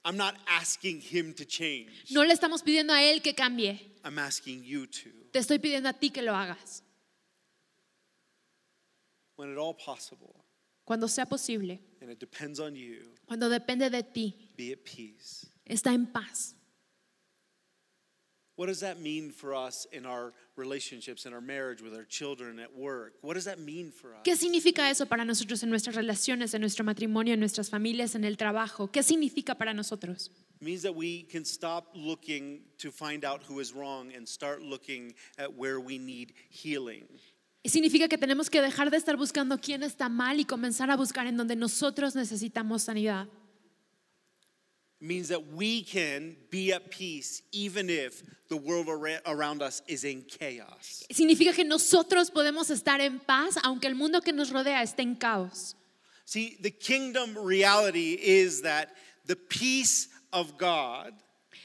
I'm 0.03 0.17
not 0.17 0.33
asking 0.47 1.01
him 1.01 1.33
to 1.35 1.45
change. 1.45 1.91
No 2.09 2.23
le 2.23 2.33
estamos 2.33 2.63
pidiendo 2.63 2.93
a 2.93 3.03
él 3.03 3.21
que 3.21 3.33
cambie, 3.35 3.79
I'm 4.03 4.17
asking 4.17 4.63
you 4.63 4.87
to. 4.87 5.09
te 5.31 5.37
estoy 5.39 5.59
pidiendo 5.59 5.87
a 5.87 5.93
ti 5.93 6.09
que 6.09 6.23
lo 6.23 6.33
hagas. 6.33 6.81
When 9.35 9.51
at 9.51 9.57
all 9.59 9.75
possible, 9.75 10.33
Cuando 10.83 11.07
sea 11.07 11.25
posible, 11.25 11.79
and 12.01 12.09
it 12.09 12.19
depends 12.19 12.59
on 12.59 12.75
you, 12.75 13.13
cuando 13.27 13.47
depende 13.47 13.91
de 13.91 14.01
ti, 14.01 14.51
be 14.57 14.71
at 14.71 14.79
peace. 14.83 15.45
está 15.63 15.93
en 15.93 16.07
paz. 16.07 16.55
What 18.59 18.67
does 18.67 18.81
that 18.81 18.99
mean 18.99 19.31
for 19.31 19.55
us 19.55 19.87
in 19.93 20.05
our 20.05 20.33
relationships, 20.57 21.25
in 21.25 21.31
our 21.33 21.39
marriage, 21.39 21.81
with 21.81 21.93
our 21.95 22.03
children, 22.03 22.59
at 22.59 22.75
work? 22.75 23.13
What 23.21 23.35
does 23.35 23.45
that 23.45 23.57
mean 23.57 23.89
for 23.89 24.13
us? 24.13 24.19
¿Qué 24.25 24.35
significa 24.35 24.89
eso 24.89 25.05
para 25.05 25.23
nosotros 25.23 25.63
en 25.63 25.69
nuestras 25.69 25.95
relaciones, 25.95 26.53
en 26.53 26.59
nuestro 26.59 26.83
matrimonio, 26.83 27.35
en 27.35 27.39
nuestras 27.39 27.69
familias, 27.69 28.15
en 28.15 28.25
el 28.25 28.35
trabajo? 28.35 28.91
¿Qué 28.91 29.01
significa 29.01 29.55
para 29.55 29.73
nosotros? 29.73 30.29
It 30.59 30.65
means 30.65 30.81
that 30.81 30.93
we 30.93 31.23
can 31.31 31.45
stop 31.45 31.91
looking 31.93 32.59
to 32.79 32.91
find 32.91 33.23
out 33.23 33.41
who 33.49 33.61
is 33.61 33.71
wrong 33.71 34.11
and 34.13 34.27
start 34.27 34.61
looking 34.61 35.15
at 35.37 35.55
where 35.55 35.79
we 35.79 35.97
need 35.97 36.33
healing. 36.49 37.07
Significa 37.63 38.09
que 38.09 38.17
tenemos 38.17 38.49
que 38.49 38.61
dejar 38.61 38.91
de 38.91 38.97
estar 38.97 39.15
buscando 39.15 39.57
quién 39.61 39.83
está 39.83 40.09
mal 40.09 40.37
y 40.37 40.43
comenzar 40.43 40.91
a 40.91 40.97
buscar 40.97 41.27
en 41.27 41.37
donde 41.37 41.55
nosotros 41.55 42.13
necesitamos 42.13 42.83
sanidad. 42.83 43.29
Means 45.01 45.29
that 45.29 45.53
we 45.53 45.81
can 45.81 46.35
be 46.49 46.73
at 46.73 46.91
peace 46.91 47.41
even 47.53 47.89
if 47.89 48.21
the 48.49 48.57
world 48.57 48.87
around 49.25 49.61
us 49.61 49.81
is 49.87 50.03
in 50.03 50.23
chaos. 50.23 51.05
Significa 51.09 51.53
que 51.53 51.63
nosotros 51.63 52.29
podemos 52.29 52.69
estar 52.69 52.99
en 52.99 53.19
paz 53.19 53.57
aunque 53.63 53.85
el 53.85 53.95
mundo 53.95 54.19
que 54.19 54.33
nos 54.33 54.51
rodea 54.51 54.83
esté 54.83 55.03
en 55.03 55.15
caos. 55.15 55.75
See, 56.25 56.57
the 56.61 56.69
kingdom 56.69 57.37
reality 57.37 58.19
is 58.21 58.61
that 58.63 58.89
the 59.25 59.37
peace 59.37 60.09
of 60.33 60.57
God 60.57 61.13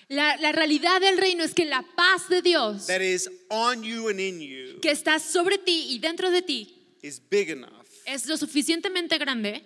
La, 0.09 0.37
la 0.39 0.53
realidad 0.53 1.01
del 1.01 1.17
reino 1.17 1.45
es 1.45 1.55
que 1.55 1.65
la 1.65 1.83
paz 1.97 2.29
de 2.29 2.43
Dios 2.43 2.87
that 2.87 3.01
is 3.01 3.29
on 3.51 3.83
you 3.83 4.09
and 4.09 4.21
in 4.21 4.41
you 4.41 4.79
que 4.81 4.91
está 4.91 5.19
sobre 5.19 5.57
ti 5.59 5.87
y 5.95 5.99
dentro 5.99 6.31
de 6.31 6.43
ti 6.43 6.99
is 7.03 7.19
big 7.19 7.51
enough 7.51 7.85
es 8.07 8.27
lo 8.27 8.37
suficientemente 8.37 9.19
grande, 9.19 9.65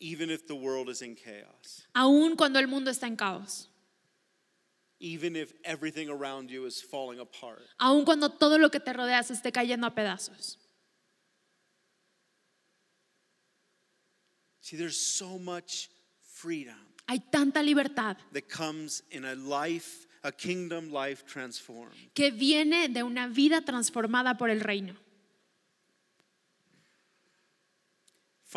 even 0.00 0.30
if 0.30 0.46
the 0.46 0.54
world 0.54 0.88
is 0.88 1.02
in 1.02 1.14
chaos. 1.16 1.86
aun 1.94 2.36
cuando 2.36 2.58
el 2.58 2.66
mundo 2.66 2.90
está 2.90 3.06
en 3.06 3.16
caos, 3.16 3.68
Even 5.00 5.36
if 5.36 5.52
everything 5.64 6.08
around 6.08 6.48
you 6.50 6.64
is 6.66 6.80
falling 6.80 7.20
apart. 7.20 7.62
aun 7.78 8.04
cuando 8.04 8.28
todo 8.30 8.58
lo 8.58 8.70
que 8.70 8.80
te 8.80 8.92
rodea 8.92 9.22
se 9.22 9.34
esté 9.34 9.52
cayendo 9.52 9.86
a 9.86 9.94
pedazos. 9.94 10.58
See, 14.60 14.76
there's 14.76 14.96
so 14.98 15.38
much 15.38 15.90
freedom 16.22 16.76
Hay 17.06 17.18
tanta 17.30 17.62
libertad 17.62 18.16
that 18.32 18.48
comes 18.48 19.02
in 19.10 19.26
a 19.26 19.34
life, 19.34 20.06
a 20.22 20.32
kingdom 20.32 20.90
life 20.90 21.26
transformed. 21.26 21.92
que 22.14 22.30
viene 22.30 22.88
de 22.88 23.02
una 23.02 23.28
vida 23.28 23.60
transformada 23.60 24.38
por 24.38 24.48
el 24.48 24.60
reino. 24.60 24.94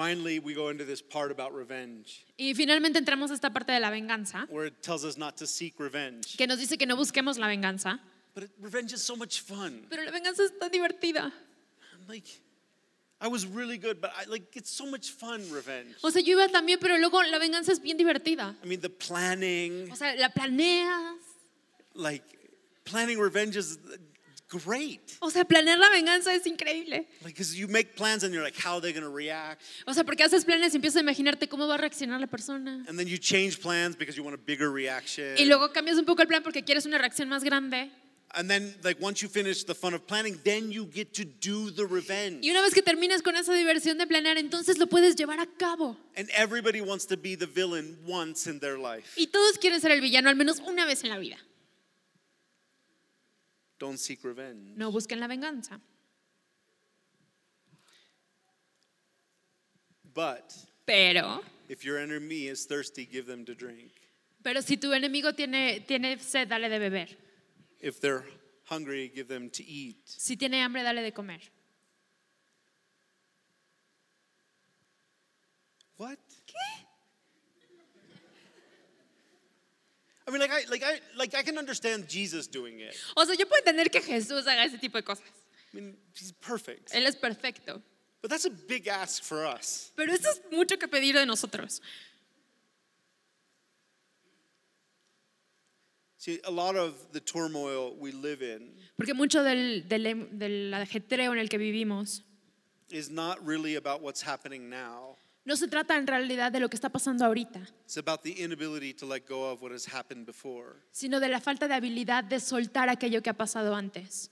Finally, 0.01 0.37
we 0.37 0.53
go 0.53 0.69
into 0.69 0.85
this 0.85 1.01
part 1.01 1.31
about 1.31 1.51
revenge, 1.55 2.23
Y 2.37 2.53
finalmente 2.53 2.99
entramos 2.99 3.31
a 3.31 3.33
esta 3.33 3.49
parte 3.49 3.71
de 3.71 3.79
la 3.79 3.89
venganza, 3.89 4.45
where 4.51 4.67
it 4.67 4.83
tells 4.83 5.03
us 5.03 5.17
not 5.17 5.35
to 5.37 5.47
seek 5.47 5.73
revenge. 5.79 6.37
que 6.37 6.45
nos 6.45 6.59
dice 6.59 6.77
que 6.77 6.85
no 6.85 6.95
busquemos 6.95 7.39
la 7.39 7.47
venganza, 7.47 7.99
But 8.35 8.43
it, 8.43 8.51
revenge 8.61 8.93
is 8.93 9.01
so 9.01 9.15
much 9.15 9.41
fun. 9.41 9.87
pero 9.89 10.03
la 10.03 10.11
venganza 10.11 10.43
es 10.43 10.51
tan 10.59 10.69
divertida. 10.69 11.31
I'm 11.93 12.07
like, 12.07 12.27
I 13.19 13.27
was 13.27 13.47
really 13.47 13.79
good, 13.79 13.99
but 13.99 14.11
I 14.15 14.25
like 14.29 14.55
it's 14.55 14.69
so 14.69 14.85
much 14.85 15.09
fun, 15.09 15.41
revenge. 15.51 15.95
O 16.03 16.11
sea, 16.11 16.21
yo 16.21 16.33
iba 16.37 16.47
también, 16.49 16.77
pero 16.79 16.95
luego 16.99 17.23
la 17.23 17.39
venganza 17.39 17.71
es 17.71 17.79
bien 17.81 17.97
divertida. 17.97 18.55
I 18.63 18.67
mean, 18.67 18.81
the 18.81 18.91
planning, 18.91 19.91
O 19.91 19.95
sea, 19.95 20.13
la 20.15 20.29
planeas. 20.29 21.17
like 21.95 22.23
planning 22.85 23.17
revenge 23.19 23.57
is 23.57 23.79
great. 24.49 25.01
O 25.19 25.29
sea, 25.29 25.45
planear 25.45 25.77
la 25.77 25.89
venganza 25.89 26.33
es 26.33 26.45
increíble. 26.45 27.07
Like, 27.21 27.35
because 27.35 27.55
you 27.55 27.67
make 27.67 27.95
plans 27.95 28.23
and 28.23 28.33
you're 28.33 28.43
like, 28.43 28.57
how 28.57 28.75
are 28.75 28.81
they 28.81 28.93
going 28.93 29.03
to 29.03 29.13
react? 29.13 29.63
O 29.85 29.93
sea, 29.93 30.03
porque 30.03 30.23
haces 30.23 30.45
planes 30.45 30.73
y 30.73 30.77
empiezas 30.77 30.97
a 30.97 30.99
imaginarte 31.01 31.47
cómo 31.47 31.67
va 31.67 31.75
a 31.75 31.77
reaccionar 31.77 32.19
la 32.19 32.27
persona. 32.27 32.85
And 32.87 32.97
then 32.97 33.07
you 33.07 33.17
change 33.17 33.59
plans 33.61 33.95
because 33.95 34.15
you 34.15 34.23
want 34.23 34.35
a 34.35 34.41
bigger 34.43 34.71
reaction. 34.71 35.37
Y 35.37 35.45
luego 35.45 35.71
cambias 35.71 35.97
un 35.97 36.05
poco 36.05 36.21
el 36.21 36.27
plan 36.27 36.43
porque 36.43 36.63
quieres 36.63 36.85
una 36.85 36.97
reacción 36.97 37.29
más 37.29 37.43
grande. 37.43 37.91
And 38.31 38.49
then, 38.49 38.75
like, 38.83 39.01
once 39.01 39.21
you 39.21 39.29
finish 39.29 39.63
the 39.63 39.73
fun 39.73 39.93
of 39.93 40.05
planning, 40.05 40.37
then 40.43 40.69
you 40.69 40.85
get 40.85 41.13
to 41.13 41.23
do 41.23 41.71
the 41.71 41.85
revenge. 41.85 42.43
Y 42.43 42.51
una 42.51 42.61
vez 42.61 42.73
que 42.73 42.81
terminas 42.81 43.21
con 43.21 43.37
esa 43.37 43.53
diversión 43.53 43.97
de 43.97 44.05
planear, 44.05 44.37
entonces 44.37 44.77
lo 44.77 44.87
puedes 44.87 45.15
llevar 45.15 45.39
a 45.39 45.45
cabo. 45.45 45.95
And 46.17 46.29
everybody 46.35 46.81
wants 46.81 47.05
to 47.07 47.17
be 47.17 47.35
the 47.35 47.47
villain 47.47 47.97
once 48.05 48.45
in 48.45 48.59
their 48.59 48.77
life. 48.77 49.13
Y 49.15 49.27
todos 49.27 49.57
quieren 49.57 49.79
ser 49.79 49.91
el 49.91 50.01
villano 50.01 50.29
al 50.29 50.35
menos 50.35 50.59
una 50.59 50.85
vez 50.85 51.03
en 51.03 51.09
la 51.09 51.17
vida. 51.17 51.37
Don't 53.79 53.97
seek 53.99 54.23
revenge. 54.23 54.75
No 54.75 54.91
busquen 54.91 55.19
la 55.19 55.27
venganza. 55.27 55.79
But 60.13 60.53
Pero, 60.85 61.41
if 61.69 61.83
your 61.85 61.99
enemy 61.99 62.47
is 62.47 62.65
thirsty, 62.65 63.05
give 63.05 63.27
them 63.27 63.45
to 63.45 63.53
drink. 63.53 63.91
pero 64.41 64.61
si 64.61 64.77
tu 64.77 64.91
enemigo 64.93 65.33
tiene, 65.35 65.81
tiene 65.85 66.17
sed, 66.19 66.47
dale 66.49 66.69
de 66.69 66.79
beber. 66.79 67.07
If 67.79 67.99
they're 67.99 68.23
hungry, 68.65 69.11
give 69.13 69.27
them 69.27 69.49
to 69.51 69.63
eat. 69.63 69.97
Si 70.07 70.35
tiene 70.37 70.61
hambre, 70.63 70.81
dale 70.83 71.01
de 71.03 71.11
comer. 71.11 71.39
What? 75.97 76.17
I 80.27 80.31
mean, 80.31 80.41
like 80.41 80.51
I, 80.51 80.69
like 80.69 80.83
I, 80.83 80.99
like 81.17 81.35
I 81.35 81.41
can 81.41 81.57
understand 81.57 82.07
Jesus 82.09 82.47
doing 82.47 82.81
it. 82.81 82.95
O 83.15 83.23
sea, 83.23 83.35
yo 83.35 83.45
puedo 83.45 83.59
entender 83.65 83.89
que 83.89 84.01
Jesús 84.01 84.45
haga 84.45 84.65
ese 84.65 84.77
tipo 84.77 84.97
de 84.97 85.03
cosas. 85.03 85.23
I 85.73 85.77
mean, 85.77 85.97
he's 86.13 86.33
perfect. 86.33 86.91
Él 86.93 87.05
es 87.05 87.15
perfecto. 87.15 87.81
But 88.21 88.31
that's 88.31 88.45
a 88.45 88.49
big 88.49 88.87
ask 88.87 89.23
for 89.23 89.45
us. 89.45 89.91
Pero 89.95 90.11
eso 90.11 90.29
es 90.29 90.41
mucho 90.51 90.77
que 90.77 90.87
pedir 90.87 91.13
de 91.13 91.25
nosotros. 91.25 91.79
See, 96.17 96.41
a 96.43 96.51
lot 96.51 96.75
of 96.75 96.95
the 97.13 97.21
turmoil 97.21 97.95
we 97.97 98.11
live 98.11 98.41
in 98.41 98.73
Porque 98.97 99.13
mucho 99.13 99.43
del, 99.43 99.87
del, 99.87 100.27
del 100.37 100.73
ajetreo 100.73 101.31
en 101.31 101.39
el 101.39 101.47
que 101.47 101.57
vivimos 101.57 102.23
is 102.89 103.09
not 103.09 103.37
really 103.45 103.75
about 103.75 104.01
what's 104.01 104.21
happening 104.21 104.69
now. 104.69 105.15
No 105.47 105.55
se 105.55 105.67
trata 105.69 105.95
en 105.97 106.05
realidad 106.05 106.51
de 106.51 106.59
lo 106.59 106.69
que 106.69 106.75
está 106.75 106.89
pasando 106.89 107.23
ahorita, 107.25 107.61
It's 107.85 107.97
about 107.97 108.21
the 108.21 108.31
inability 108.43 108.93
to 108.95 109.05
let 109.07 109.21
go 109.27 109.49
of 109.49 109.61
what 109.61 109.71
has 109.71 109.87
happened 109.87 110.25
before. 110.25 110.75
sino 110.91 111.19
de 111.21 111.29
la 111.29 111.39
falta 111.39 111.67
de 111.69 111.73
habilidad 111.73 112.25
de 112.25 112.39
soltar 112.41 112.89
aquello 112.89 113.21
que 113.23 113.29
ha 113.29 113.33
pasado 113.37 113.73
antes 113.73 114.29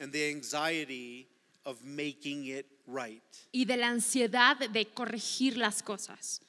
and 0.00 0.12
the 0.12 0.30
anxiety 0.30 1.28
of 1.64 1.82
making 1.84 2.46
it 2.46 2.66
right. 2.86 3.22
y 3.52 3.64
de 3.66 3.76
la 3.76 3.88
ansiedad 3.88 4.56
de 4.58 4.86
corregir 4.86 5.56
las 5.56 5.82
cosas 5.82 6.40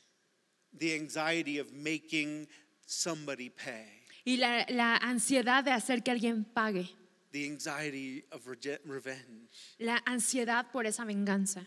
The 0.78 0.96
anxiety 0.96 1.60
of 1.60 1.72
making 1.74 2.48
somebody 2.86 3.50
pay. 3.50 4.04
y 4.24 4.38
la, 4.38 4.66
la 4.70 4.96
ansiedad 4.98 5.64
de 5.64 5.72
hacer 5.72 6.04
que 6.04 6.12
alguien 6.12 6.46
pague. 6.46 6.88
the 7.32 7.46
anxiety 7.46 8.24
of 8.32 8.46
rege- 8.46 8.80
revenge. 8.86 9.50
La 9.80 10.02
ansiedad 10.06 10.72
por 10.72 10.86
esa 10.86 11.04
venganza. 11.06 11.66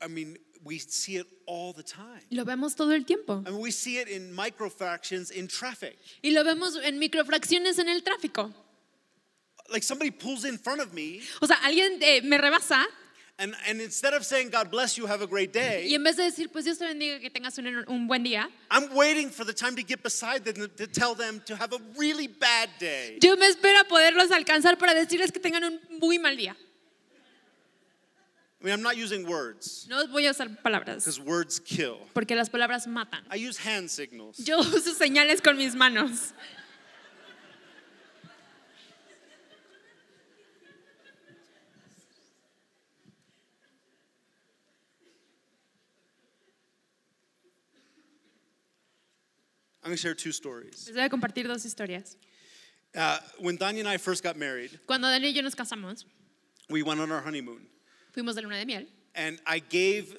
I- 0.00 0.08
mean, 0.08 0.36
we 0.64 0.78
see 0.78 1.16
it 1.16 1.26
all 1.46 1.72
the 1.72 1.82
time. 1.82 2.22
Lo 2.30 2.44
vemos 2.44 2.74
todo 2.74 2.92
el 2.92 3.04
tiempo. 3.04 3.42
I 3.46 3.50
mean, 3.50 3.60
we 3.60 3.70
see 3.70 3.98
it 3.98 4.08
in 4.08 4.34
microfractions 4.34 5.30
in 5.30 5.46
traffic. 5.46 5.98
Y 6.22 6.30
lo 6.30 6.42
vemos 6.42 6.76
en 6.82 6.98
microfracciones 6.98 7.78
en 7.78 7.88
el 7.88 8.00
tráfico. 8.02 8.52
Like 9.70 9.82
somebody 9.82 10.10
pulls 10.10 10.44
in 10.44 10.58
front 10.58 10.80
of 10.80 10.92
me, 10.92 11.20
O 11.40 11.46
sea, 11.46 11.56
alguien 11.62 11.98
eh, 12.02 12.20
me 12.22 12.36
rebasa 12.38 12.84
and, 13.38 13.54
and 13.66 13.80
instead 13.80 14.14
of 14.14 14.24
saying, 14.24 14.50
God 14.50 14.70
bless 14.70 14.96
you, 14.96 15.06
have 15.06 15.22
a 15.22 15.26
great 15.26 15.56
y 15.56 15.60
day, 15.60 15.94
en 15.94 16.04
vez 16.04 16.16
de 16.16 16.24
decir, 16.24 16.52
pues 16.52 16.64
Dios 16.64 16.78
te 16.78 16.84
bendiga, 16.86 17.18
que 17.20 17.30
tengas 17.30 17.58
un, 17.58 17.66
un 17.88 18.06
buen 18.06 18.22
día, 18.22 18.48
I'm 18.70 18.94
waiting 18.94 19.30
for 19.30 19.44
the 19.44 19.52
time 19.52 19.74
to 19.76 19.82
get 19.82 20.02
beside 20.02 20.44
them 20.44 20.68
to 20.76 20.86
tell 20.86 21.14
them 21.14 21.40
to 21.46 21.56
have 21.56 21.72
a 21.72 21.78
really 21.98 22.28
bad 22.28 22.68
day. 22.78 23.18
yo 23.20 23.36
me 23.36 23.46
espero 23.46 23.84
poderlos 23.88 24.30
alcanzar 24.30 24.78
para 24.78 24.94
decirles 24.94 25.32
que 25.32 25.40
tengan 25.40 25.64
un 25.64 25.80
muy 26.00 26.18
mal 26.18 26.36
día. 26.36 26.56
I 28.64 28.68
mean, 28.68 28.72
I'm 28.72 28.82
not 28.82 28.96
using 28.96 29.28
words 29.28 29.86
No 29.90 30.06
voy 30.06 30.26
a 30.26 30.30
usar 30.30 30.48
palabras, 30.62 31.04
because 31.04 31.20
words 31.20 31.58
kill. 31.60 31.98
porque 32.14 32.34
las 32.34 32.48
palabras 32.48 32.86
matan. 32.86 33.22
I 33.30 33.36
use 33.36 33.58
hand 33.58 33.90
signals. 33.90 34.38
Yo 34.38 34.58
uso 34.58 34.94
señales 34.94 35.42
con 35.42 35.58
mis 35.58 35.74
manos. 35.74 36.32
I'm 49.82 49.90
going 49.90 49.96
to 49.96 50.00
share 50.00 50.14
two 50.14 50.32
stories. 50.32 50.86
Les 50.88 50.96
voy 50.96 51.04
a 51.04 51.10
compartir 51.10 51.46
dos 51.46 51.66
historias. 51.66 52.16
Uh, 52.96 53.18
when 53.40 53.58
Danya 53.58 53.80
and 53.80 53.88
I 53.88 53.98
first 53.98 54.22
got 54.22 54.38
married, 54.38 54.70
Cuando 54.86 55.08
Dani 55.08 55.26
y 55.26 55.32
yo 55.34 55.42
nos 55.42 55.54
casamos, 55.54 56.06
we 56.70 56.82
went 56.82 56.98
on 57.00 57.12
our 57.12 57.20
honeymoon. 57.20 57.66
Fuimos 58.14 58.34
de 58.34 58.42
luna 58.42 58.56
de 58.56 58.64
miel 58.66 58.86
And 59.16 59.38
I 59.46 59.60
gave 59.60 60.16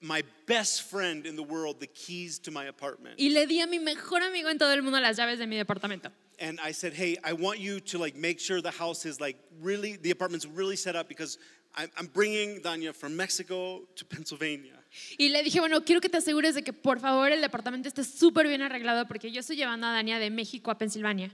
my 0.00 0.22
best 0.46 0.82
friend 0.82 1.26
in 1.26 1.34
the 1.34 1.42
world 1.42 1.80
the 1.80 1.86
keys 1.86 2.38
to 2.40 2.50
my 2.50 2.66
apartment. 2.66 3.18
y 3.18 3.30
le 3.30 3.46
di 3.46 3.60
a 3.60 3.66
mi 3.66 3.78
mejor 3.78 4.22
amigo 4.22 4.48
en 4.48 4.58
todo 4.58 4.72
el 4.72 4.82
mundo 4.82 4.98
las 5.00 5.16
llaves 5.16 5.38
de 5.38 5.46
mi 5.46 5.56
departamento. 5.56 6.10
And 6.40 6.60
I 6.60 6.72
said, 6.72 6.92
hey, 6.94 7.16
I 7.24 7.32
want 7.32 7.58
you 7.58 7.80
to 7.80 7.98
like 7.98 8.16
make 8.16 8.38
sure 8.38 8.60
the 8.60 8.70
house 8.70 9.04
is 9.04 9.20
like 9.20 9.36
really, 9.60 9.96
the 9.96 10.12
apartment's 10.12 10.46
really 10.46 10.76
set 10.76 10.94
up 10.94 11.08
because 11.08 11.36
I'm, 11.76 12.06
bringing 12.12 12.60
Danya 12.60 12.94
from 12.94 13.16
Mexico 13.16 13.82
to 13.96 14.04
Pennsylvania. 14.04 14.74
Y 15.18 15.28
le 15.30 15.42
dije, 15.42 15.58
bueno, 15.60 15.80
quiero 15.84 16.00
que 16.00 16.08
te 16.08 16.18
asegures 16.18 16.54
de 16.54 16.62
que 16.62 16.72
por 16.72 16.98
favor 17.00 17.30
el 17.32 17.40
departamento 17.40 17.88
esté 17.88 18.04
súper 18.04 18.46
bien 18.46 18.62
arreglado 18.62 19.06
porque 19.06 19.30
yo 19.32 19.40
estoy 19.40 19.56
llevando 19.56 19.86
a 19.86 19.92
Dania 19.92 20.18
de 20.18 20.30
México 20.30 20.70
a 20.70 20.78
Pensilvania. 20.78 21.30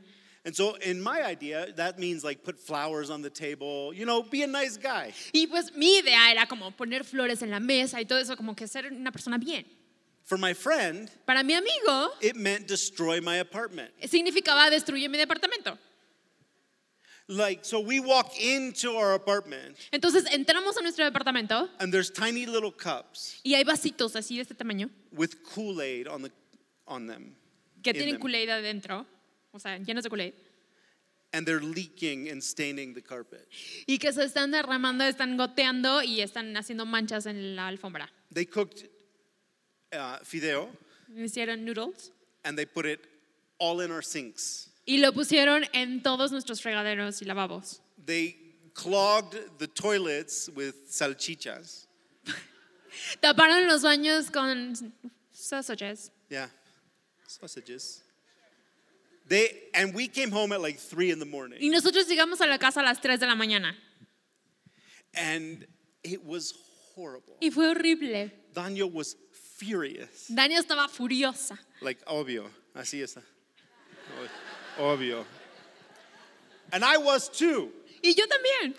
And 0.46 0.54
so, 0.54 0.74
in 0.82 1.00
my 1.00 1.22
idea, 1.24 1.72
that 1.76 1.98
means 1.98 2.22
like 2.22 2.44
put 2.44 2.58
flowers 2.60 3.08
on 3.08 3.22
the 3.22 3.30
table, 3.30 3.94
you 3.94 4.04
know, 4.04 4.22
be 4.22 4.42
a 4.42 4.46
nice 4.46 4.76
guy. 4.76 5.12
Y 5.32 5.46
pues 5.46 5.72
mi 5.74 5.98
idea 5.98 6.30
era 6.32 6.46
como 6.46 6.70
poner 6.72 7.02
flores 7.04 7.40
en 7.42 7.50
la 7.50 7.60
mesa 7.60 7.98
y 7.98 8.04
todo 8.04 8.18
eso, 8.18 8.36
como 8.36 8.54
que 8.54 8.66
ser 8.66 8.86
una 8.92 9.10
persona 9.10 9.38
bien. 9.38 9.64
For 10.24 10.36
my 10.38 10.52
friend, 10.54 11.10
Para 11.26 11.42
mi 11.42 11.54
amigo 11.54 12.10
it 12.20 12.36
meant 12.36 12.66
destroy 12.66 13.20
my 13.22 13.36
apartment. 13.38 13.90
significaba 14.02 14.70
destruir 14.70 15.08
mi 15.10 15.16
departamento. 15.18 15.78
Like, 17.26 17.64
so 17.64 17.80
we 17.80 18.00
walk 18.00 18.38
into 18.38 18.96
our 18.98 19.14
apartment 19.14 19.76
Entonces 19.92 20.26
entramos 20.30 20.76
a 20.76 20.82
nuestro 20.82 21.10
departamento 21.10 21.70
and 21.80 21.90
there's 21.90 22.10
tiny 22.10 22.44
little 22.44 22.70
cups 22.70 23.40
y 23.42 23.54
hay 23.54 23.64
vasitos 23.64 24.14
así 24.14 24.36
de 24.36 24.42
este 24.42 24.54
tamaño 24.54 24.90
with 25.10 25.42
Kool 25.42 25.80
Aid 25.80 26.06
on, 26.06 26.20
the, 26.20 26.30
on 26.86 27.06
them. 27.06 27.34
que 27.82 27.92
In 27.92 27.96
tienen 27.96 28.14
them. 28.16 28.20
Kool-Aid 28.20 28.50
adentro, 28.50 29.06
o 29.54 29.58
sea, 29.58 29.78
llenos 29.78 30.02
de 30.04 30.10
Kool-Aid, 30.10 30.34
And 31.32 31.44
they're 31.46 31.60
leaking 31.60 32.28
and 32.28 32.40
staining 32.42 32.94
the 32.94 33.02
carpet. 33.02 33.48
y 33.86 33.98
que 33.98 34.12
se 34.12 34.22
están 34.24 34.52
derramando, 34.52 35.04
están 35.04 35.36
goteando 35.36 36.02
y 36.02 36.20
están 36.20 36.56
haciendo 36.56 36.86
manchas 36.86 37.26
en 37.26 37.56
la 37.56 37.66
alfombra. 37.68 38.08
They 38.32 38.46
cooked 38.46 38.88
uh, 39.92 40.18
fideo 40.24 40.68
Hicieron 41.16 41.64
noodles 41.64 42.12
and 42.44 42.56
they 42.56 42.66
put 42.66 42.86
it 42.86 43.00
all 43.58 43.80
in 43.80 43.90
our 43.90 44.02
sinks. 44.02 44.68
y 44.86 44.98
lo 44.98 45.12
pusieron 45.12 45.64
en 45.72 46.02
todos 46.02 46.30
nuestros 46.30 46.60
fregaderos 46.62 47.20
y 47.20 47.24
lavabos. 47.24 47.80
They 48.04 48.36
clogged 48.74 49.58
the 49.58 49.66
toilets 49.66 50.50
with 50.54 50.74
salchichas. 50.88 51.86
Taparon 53.20 53.66
los 53.66 53.82
baños 53.82 54.30
con 54.30 54.74
sausages. 55.32 56.12
Yeah, 56.28 56.48
sausages. 57.26 58.03
They 59.26 59.48
and 59.74 59.94
we 59.94 60.08
came 60.08 60.30
home 60.30 60.52
at 60.52 60.60
like 60.60 60.78
three 60.78 61.10
in 61.10 61.18
the 61.18 61.24
morning, 61.24 61.58
Y 61.62 61.68
nosotros 61.68 62.06
llegamos 62.08 62.40
a 62.40 62.46
la 62.46 62.58
casa 62.58 62.80
a 62.80 62.84
las 62.84 63.00
3 63.00 63.18
de 63.18 63.26
la 63.26 63.34
mañana. 63.34 63.74
and 65.14 65.66
it 66.02 66.22
was 66.24 66.52
horrible. 66.94 67.36
Y 67.40 67.50
fue 67.50 67.66
horrible. 67.68 68.30
Daniel 68.52 68.90
was 68.90 69.16
furious. 69.56 70.26
Daniel 70.28 70.62
estaba 70.62 70.88
furiosa. 70.88 71.56
Like 71.80 72.04
obvio, 72.06 72.44
así 72.76 73.00
está. 73.02 73.22
Obvio. 74.78 75.24
And 76.72 76.84
I 76.84 76.96
was 76.98 77.28
too. 77.28 77.70
Y 78.02 78.12
yo 78.16 78.24
también. 78.26 78.74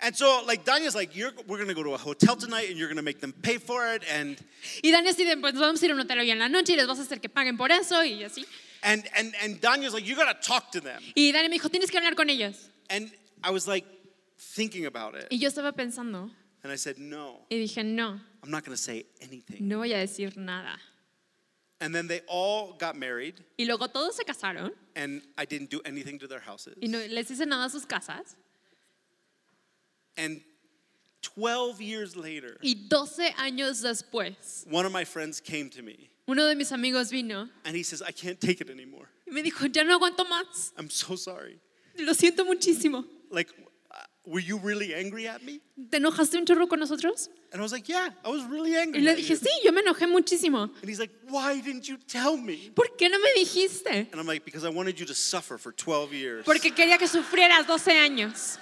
And 0.00 0.16
so, 0.16 0.44
like, 0.46 0.64
Daniel's 0.64 0.94
like, 0.94 1.16
you're, 1.16 1.32
we're 1.48 1.58
gonna 1.58 1.74
go 1.74 1.82
to 1.82 1.92
a 1.94 1.98
hotel 1.98 2.36
tonight, 2.36 2.68
and 2.68 2.78
you're 2.78 2.88
gonna 2.88 3.02
make 3.02 3.20
them 3.20 3.32
pay 3.32 3.58
for 3.58 3.92
it, 3.94 4.04
and 4.08 4.36
Y 4.82 4.90
Dania 4.92 5.10
así 5.10 5.24
de, 5.24 5.36
pues 5.36 5.54
vamos 5.54 5.82
a 5.82 5.86
ir 5.86 5.90
a 5.90 5.94
un 5.94 6.00
hotel 6.00 6.20
hoy 6.20 6.30
en 6.30 6.38
la 6.38 6.48
noche 6.48 6.72
y 6.74 6.76
les 6.76 6.86
vas 6.86 6.98
a 7.00 7.02
hacer 7.02 7.20
que 7.20 7.28
paguen 7.28 7.56
por 7.56 7.70
eso 7.72 8.04
y 8.04 8.22
así. 8.22 8.46
And 8.82 9.04
and 9.16 9.34
and 9.42 9.60
Daniel's 9.60 9.94
like, 9.94 10.06
you 10.06 10.16
gotta 10.16 10.38
talk 10.40 10.70
to 10.72 10.80
them. 10.80 11.02
Y 11.16 11.32
Dania 11.32 11.48
me 11.50 11.58
dijo, 11.58 11.68
tienes 11.70 11.90
que 11.90 11.98
hablar 12.00 12.14
con 12.16 12.28
ellos. 12.30 12.68
And 12.90 13.10
I 13.42 13.50
was 13.50 13.66
like, 13.68 13.84
thinking 14.38 14.86
about 14.86 15.14
it, 15.14 15.26
Y 15.30 15.38
yo 15.38 15.48
estaba 15.48 15.72
pensando 15.72 16.30
and 16.62 16.72
I 16.72 16.76
said, 16.76 16.98
no, 16.98 17.40
y 17.50 17.56
dije, 17.58 17.84
no, 17.84 18.18
I'm 18.42 18.50
not 18.50 18.64
gonna 18.64 18.76
say 18.76 19.04
anything. 19.20 19.66
no 19.68 19.78
voy 19.78 19.92
a 19.92 19.98
decir 20.06 20.36
nada. 20.36 20.76
And 21.80 21.94
then 21.94 22.08
they 22.08 22.22
all 22.26 22.72
got 22.78 22.96
married, 22.96 23.34
Y 23.58 23.64
luego 23.64 23.86
todos 23.88 24.16
se 24.16 24.24
casaron 24.24 24.72
and 24.96 25.22
I 25.36 25.44
didn't 25.44 25.70
do 25.70 25.80
anything 25.84 26.18
to 26.20 26.26
their 26.26 26.40
houses. 26.40 26.74
y 26.80 26.88
no 26.88 26.98
les 26.98 27.28
hice 27.30 27.46
nada 27.46 27.66
a 27.66 27.70
sus 27.70 27.84
casas. 27.84 28.34
And 30.16 30.40
12 31.22 31.80
years 31.80 32.16
later, 32.16 32.58
Y 32.62 32.74
12 32.88 33.30
años 33.38 33.82
después, 33.82 34.66
one 34.70 34.86
of 34.86 34.92
my 34.92 35.04
friends 35.04 35.40
came 35.40 35.68
to 35.70 35.82
me, 35.82 36.10
uno 36.28 36.46
de 36.46 36.54
mis 36.54 36.70
amigos 36.72 37.10
vino 37.10 37.48
and 37.64 37.74
he 37.74 37.82
says, 37.82 38.02
I 38.02 38.12
can't 38.12 38.38
take 38.40 38.60
it 38.60 38.70
anymore. 38.70 39.08
y 39.26 39.32
me 39.32 39.42
dijo, 39.42 39.66
ya 39.72 39.82
no 39.82 39.98
aguanto 39.98 40.24
más. 40.24 40.72
I'm 40.78 40.90
so 40.90 41.16
sorry. 41.16 41.58
Lo 41.98 42.12
siento 42.14 42.44
muchísimo. 42.46 43.04
Like, 43.30 43.50
uh, 43.90 43.94
were 44.24 44.38
you 44.40 44.58
really 44.58 44.94
angry 44.94 45.26
at 45.26 45.42
me? 45.42 45.60
¿Te 45.90 45.96
enojaste 45.98 46.36
un 46.38 46.46
chorro 46.46 46.68
con 46.68 46.78
nosotros? 46.78 47.28
And 47.52 47.60
I 47.60 47.62
was 47.62 47.72
like, 47.72 47.88
yeah, 47.88 48.10
I 48.24 48.28
was 48.28 48.44
really 48.44 48.74
Y 48.74 48.80
angry. 48.80 49.00
le 49.00 49.10
at 49.12 49.16
dije, 49.18 49.30
you." 49.30 49.36
sí, 49.36 49.48
yo 49.64 49.72
me 49.72 49.80
enojé 49.82 50.06
muchísimo. 50.06 50.70
And 50.80 50.88
he's 50.88 51.00
like, 51.00 51.10
why 51.28 51.60
didn't 51.60 51.88
you 51.88 51.96
tell 51.96 52.36
me? 52.36 52.70
¿Por 52.74 52.86
qué 52.96 53.08
no 53.10 53.18
me 53.18 53.32
dijiste? 53.36 54.08
And 54.12 54.20
I'm 54.20 54.26
like, 54.26 54.44
because 54.44 54.64
I 54.64 54.68
wanted 54.70 54.98
you 55.00 55.06
to 55.06 55.14
suffer 55.14 55.58
for 55.58 55.72
12 55.72 56.12
years. 56.12 56.44
Porque 56.44 56.72
quería 56.74 56.98
que 56.98 57.08
sufrieras 57.08 57.66
12 57.66 57.90
años. 57.98 58.58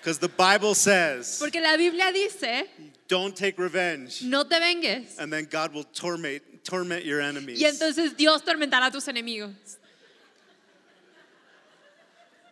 Because 0.00 0.18
the 0.18 0.28
Bible 0.28 0.74
says, 0.74 1.38
Porque 1.40 1.60
la 1.60 1.76
Biblia 1.76 2.12
dice, 2.12 2.64
don't 3.08 3.34
take 3.36 3.58
revenge. 3.58 4.22
no 4.22 4.44
te 4.44 4.58
vengues. 4.58 5.18
And 5.18 5.32
then 5.32 5.46
God 5.50 5.74
will 5.74 5.84
torment, 5.84 6.42
torment 6.64 7.04
your 7.04 7.20
enemies. 7.20 7.60
Y 7.60 7.68
entonces 7.68 8.16
Dios 8.16 8.42
tormentará 8.42 8.86
a 8.86 8.90
tus 8.90 9.06
enemigos. 9.08 9.76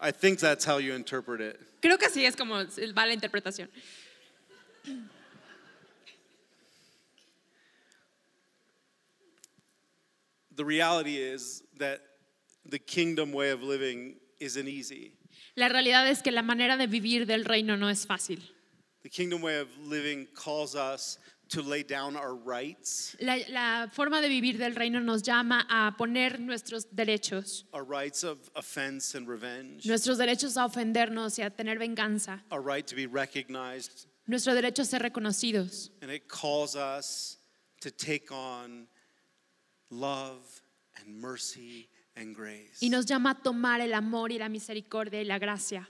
I 0.01 0.11
think 0.11 0.39
that's 0.39 0.65
how 0.65 0.79
you 0.79 0.93
interpret 0.95 1.41
it. 1.41 1.61
Creo 1.81 1.99
que 1.99 2.09
así 2.09 2.25
es 2.27 2.35
como 2.37 2.55
va 2.57 3.07
la 3.07 3.15
interpretación. 3.15 3.69
The 10.55 10.65
reality 10.65 11.17
is 11.17 11.63
that 11.79 12.01
the 12.65 12.79
kingdom 12.79 13.33
way 13.33 13.51
of 13.51 13.63
living 13.63 14.17
isn't 14.41 14.69
easy. 14.69 15.13
La 15.57 15.69
realidad 15.71 16.07
es 16.09 16.23
que 16.23 16.31
la 16.33 16.43
manera 16.43 16.77
de 16.77 16.87
vivir 16.87 17.27
del 17.27 17.45
reino 17.47 17.77
no 17.79 17.89
es 17.89 18.07
fácil. 18.07 18.43
The 19.03 19.09
kingdom 19.11 19.41
way 19.43 19.59
of 19.59 19.69
living 19.79 20.27
calls 20.35 20.75
us 20.75 21.19
to 21.49 21.63
lay 21.63 21.83
down 21.85 22.17
our 22.17 22.35
rights, 22.35 23.17
La, 23.21 23.37
la 23.49 23.89
forma 23.93 24.21
de 24.21 24.29
vivir 24.29 24.59
del 24.59 24.75
reino 24.75 25.01
nos 25.01 25.23
llama 25.23 25.65
a 25.71 25.95
poner 25.97 26.41
nuestros 26.41 26.89
derechos, 26.91 27.65
our 27.73 27.85
rights 27.85 28.25
of 28.25 28.51
offense 28.57 29.15
and 29.17 29.29
revenge, 29.29 29.87
nuestros 29.87 30.19
derechos 30.19 30.57
a 30.57 30.67
ofendernos 30.67 31.39
y 31.39 31.43
a 31.45 31.51
tener 31.51 31.79
venganza, 31.79 32.43
our 32.51 32.61
right 32.61 32.85
to 32.87 32.97
be 32.97 33.07
recognized, 33.07 34.07
nuestro 34.27 34.55
derecho 34.55 34.83
a 34.83 34.85
ser 34.85 34.99
reconocidos. 35.01 35.91
and 36.03 36.11
it 36.11 36.27
calls 36.29 36.75
us 36.75 37.39
to 37.81 37.91
take 37.93 38.33
on 38.33 38.89
love 39.91 40.43
and 40.99 41.17
mercy. 41.21 41.89
Y 42.81 42.89
nos 42.89 43.07
llama 43.07 43.31
a 43.31 43.35
tomar 43.35 43.81
el 43.81 43.93
amor 43.93 44.33
y 44.33 44.39
la 44.39 44.49
misericordia 44.49 45.21
y 45.21 45.25
la 45.25 45.39
gracia. 45.39 45.89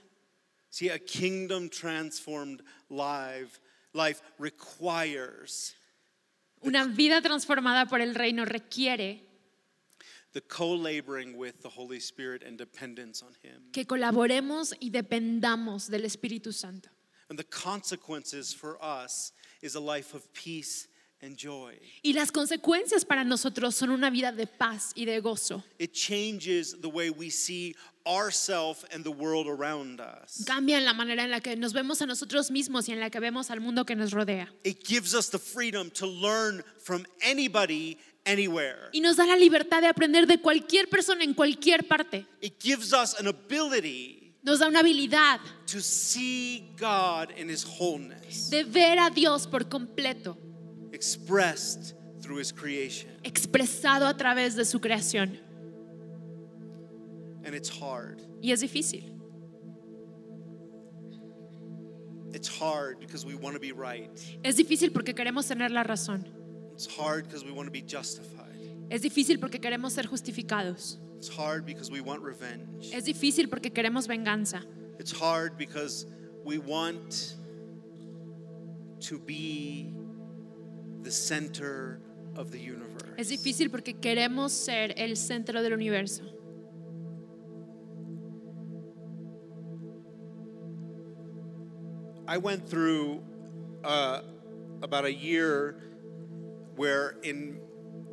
See, 0.69 0.89
a 0.89 0.99
kingdom 0.99 1.69
transformed 1.69 2.61
life, 2.89 3.59
life 3.93 4.21
requires 4.37 5.75
Una 6.61 6.85
vida 6.85 7.21
transformada 7.21 7.85
por 7.87 8.01
el 8.01 8.13
reino 8.15 8.43
requiere 8.43 9.23
the 10.33 10.41
co 10.41 10.75
laboring 10.75 11.37
with 11.37 11.61
the 11.61 11.69
Holy 11.69 11.99
Spirit 11.99 12.43
and 12.43 12.57
dependence 12.57 13.23
on 13.23 13.33
Him. 13.41 13.71
que 13.71 13.85
colaboremos 13.85 14.73
y 14.81 14.89
dependamos 14.89 15.89
del 15.89 16.03
Espíritu 16.03 16.53
Santo. 16.53 16.89
And 17.29 17.39
the 17.39 17.45
consequences 17.45 18.53
for 18.53 18.77
us 18.81 19.31
is 19.61 19.75
a 19.75 19.79
life 19.79 20.13
of 20.13 20.31
peace 20.33 20.85
and. 20.85 20.96
Y 22.03 22.13
las 22.13 22.31
consecuencias 22.31 23.03
para 23.03 23.23
nosotros 23.23 23.75
son 23.75 23.89
una 23.89 24.09
vida 24.09 24.31
de 24.31 24.45
paz 24.45 24.91
y 24.93 25.05
de 25.05 25.19
gozo. 25.19 25.63
It 25.79 25.91
changes 25.91 26.79
the 26.79 26.87
way 26.87 27.09
we 27.09 27.29
see 27.31 27.75
ourselves 28.05 28.85
and 28.93 29.03
the 29.03 29.11
world 29.11 29.47
around 29.47 29.99
us. 29.99 30.45
Cambian 30.45 30.85
la 30.85 30.93
manera 30.93 31.23
en 31.23 31.31
la 31.31 31.39
que 31.39 31.55
nos 31.55 31.73
vemos 31.73 32.01
a 32.01 32.05
nosotros 32.05 32.51
mismos 32.51 32.87
y 32.87 32.93
en 32.93 32.99
la 32.99 33.09
que 33.09 33.19
vemos 33.19 33.49
al 33.49 33.61
mundo 33.61 33.83
que 33.85 33.95
nos 33.95 34.11
rodea. 34.11 34.47
It 34.63 34.85
gives 34.85 35.15
us 35.15 35.29
the 35.29 35.39
freedom 35.39 35.89
to 35.91 36.05
learn 36.05 36.63
from 36.79 37.05
anybody, 37.23 37.97
anywhere. 38.25 38.89
Y 38.93 39.01
nos 39.01 39.17
da 39.17 39.25
la 39.25 39.37
libertad 39.37 39.81
de 39.81 39.87
aprender 39.87 40.27
de 40.27 40.39
cualquier 40.39 40.87
persona 40.87 41.23
en 41.23 41.33
cualquier 41.33 41.87
parte. 41.87 42.27
It 42.41 42.61
gives 42.61 42.93
us 42.93 43.19
an 43.19 43.27
ability 43.27 44.27
Nos 44.47 44.59
da 44.59 44.67
una 44.67 44.79
habilidad 44.79 45.41
to 45.65 45.81
see 45.81 46.73
God 46.79 47.31
in 47.37 47.49
His 47.49 47.65
wholeness, 47.65 48.49
de 48.49 48.63
ver 48.63 48.97
a 48.97 49.09
Dios 49.09 49.45
por 49.45 49.67
completo, 49.67 50.37
expressed 50.97 51.93
through 52.21 52.39
His 52.39 52.51
creation. 52.51 53.09
expresado 53.23 54.07
a 54.07 54.17
través 54.17 54.55
de 54.55 54.65
su 54.65 54.79
creación. 54.79 55.37
And 57.45 57.53
it's 57.55 57.69
hard. 57.69 58.21
Y 58.41 58.51
es 58.51 58.61
difícil. 58.61 59.13
It's 62.33 62.49
hard 62.49 62.99
because 62.99 63.25
we 63.25 63.35
want 63.35 63.53
to 63.55 63.59
be 63.59 63.71
right. 63.71 64.09
Es 64.43 64.57
difícil 64.57 64.91
porque 64.91 65.13
queremos 65.13 65.47
tener 65.47 65.71
la 65.71 65.83
razón. 65.83 66.25
It's 66.73 66.85
hard 66.87 67.25
because 67.25 67.45
we 67.45 67.51
want 67.51 67.67
to 67.67 67.71
be 67.71 67.81
justified. 67.81 68.43
Es 68.89 69.01
difícil 69.01 69.39
porque 69.39 69.59
queremos 69.59 69.93
ser 69.93 70.03
justificados. 70.07 70.97
It's 71.17 71.29
hard 71.29 71.65
because 71.65 71.89
we 71.89 72.01
want 72.01 72.21
revenge. 72.21 72.91
Es 72.93 73.05
difícil 73.05 73.49
porque 73.49 73.71
queremos 73.71 74.07
venganza. 74.07 74.61
It's 74.99 75.11
hard 75.11 75.57
because 75.57 76.05
we 76.43 76.57
want 76.57 77.35
to 79.01 79.19
be 79.19 79.93
the 81.07 81.13
center 81.13 81.99
of 82.35 82.51
the 82.51 82.59
universe. 82.59 83.13
Es 83.17 83.29
difícil 83.29 83.71
porque 83.71 83.93
queremos 83.93 84.51
ser 84.51 84.93
el 84.97 85.15
centro 85.15 85.63
del 85.63 85.73
universo. 85.73 86.23
I 92.27 92.37
went 92.37 92.67
through 92.67 93.23
uh, 93.85 94.19
about 94.81 95.05
a 95.05 95.13
year 95.13 95.77
where 96.75 97.15
in 97.23 97.61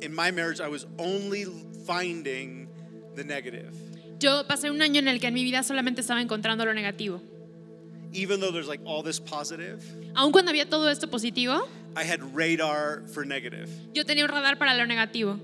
in 0.01 0.15
my 0.15 0.31
marriage 0.31 0.61
I 0.61 0.69
was 0.69 0.87
only 0.97 1.45
finding 1.85 2.69
the 3.15 3.25
negative. 3.25 3.75
Yo 4.19 4.43
pasé 4.47 4.71
un 4.71 4.81
año 4.81 4.99
en 4.99 5.09
el 5.09 5.19
que 5.19 5.27
en 5.27 5.33
mi 5.33 5.43
vida 5.43 5.63
solamente 5.63 5.99
estaba 5.99 6.21
encontrando 6.21 6.63
lo 6.63 6.73
negativo. 6.73 7.21
Even 8.13 8.39
though 8.39 8.51
there's 8.51 8.69
like 8.69 8.79
all 8.85 9.03
this 9.03 9.19
positive, 9.19 9.83
Aun 10.15 10.31
cuando 10.31 10.51
había 10.51 10.69
todo 10.69 10.87
esto 10.87 11.09
positivo, 11.09 11.67
I 11.95 12.03
had 12.03 12.21
radar 12.35 13.03
for 13.13 13.25
negative. 13.25 13.69
yo 13.93 14.03
tenía 14.03 14.23
un 14.23 14.29
radar 14.29 14.57
para 14.57 14.75
lo 14.75 14.85
negativo. 14.85 15.39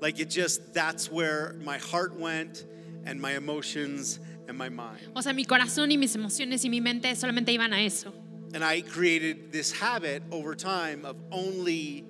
Like 0.00 0.20
it 0.20 0.30
just 0.30 0.72
that's 0.74 1.10
where 1.10 1.54
my 1.64 1.78
heart 1.78 2.18
went 2.18 2.64
and 3.04 3.20
my 3.20 3.32
emotions 3.36 4.18
and 4.48 4.56
my 4.56 4.68
mind. 4.68 5.00
O 5.14 5.20
sea, 5.20 5.32
mi 5.32 5.44
corazón 5.44 5.90
y 5.90 5.96
mis 5.96 6.14
emociones 6.14 6.64
y 6.64 6.68
mi 6.70 6.80
mente 6.80 7.14
solamente 7.16 7.52
iban 7.52 7.72
a 7.72 7.82
eso. 7.84 8.12
And 8.54 8.62
I 8.64 8.82
created 8.82 9.50
this 9.50 9.72
habit 9.72 10.22
over 10.30 10.54
time 10.54 11.04
of 11.04 11.16
only 11.30 12.04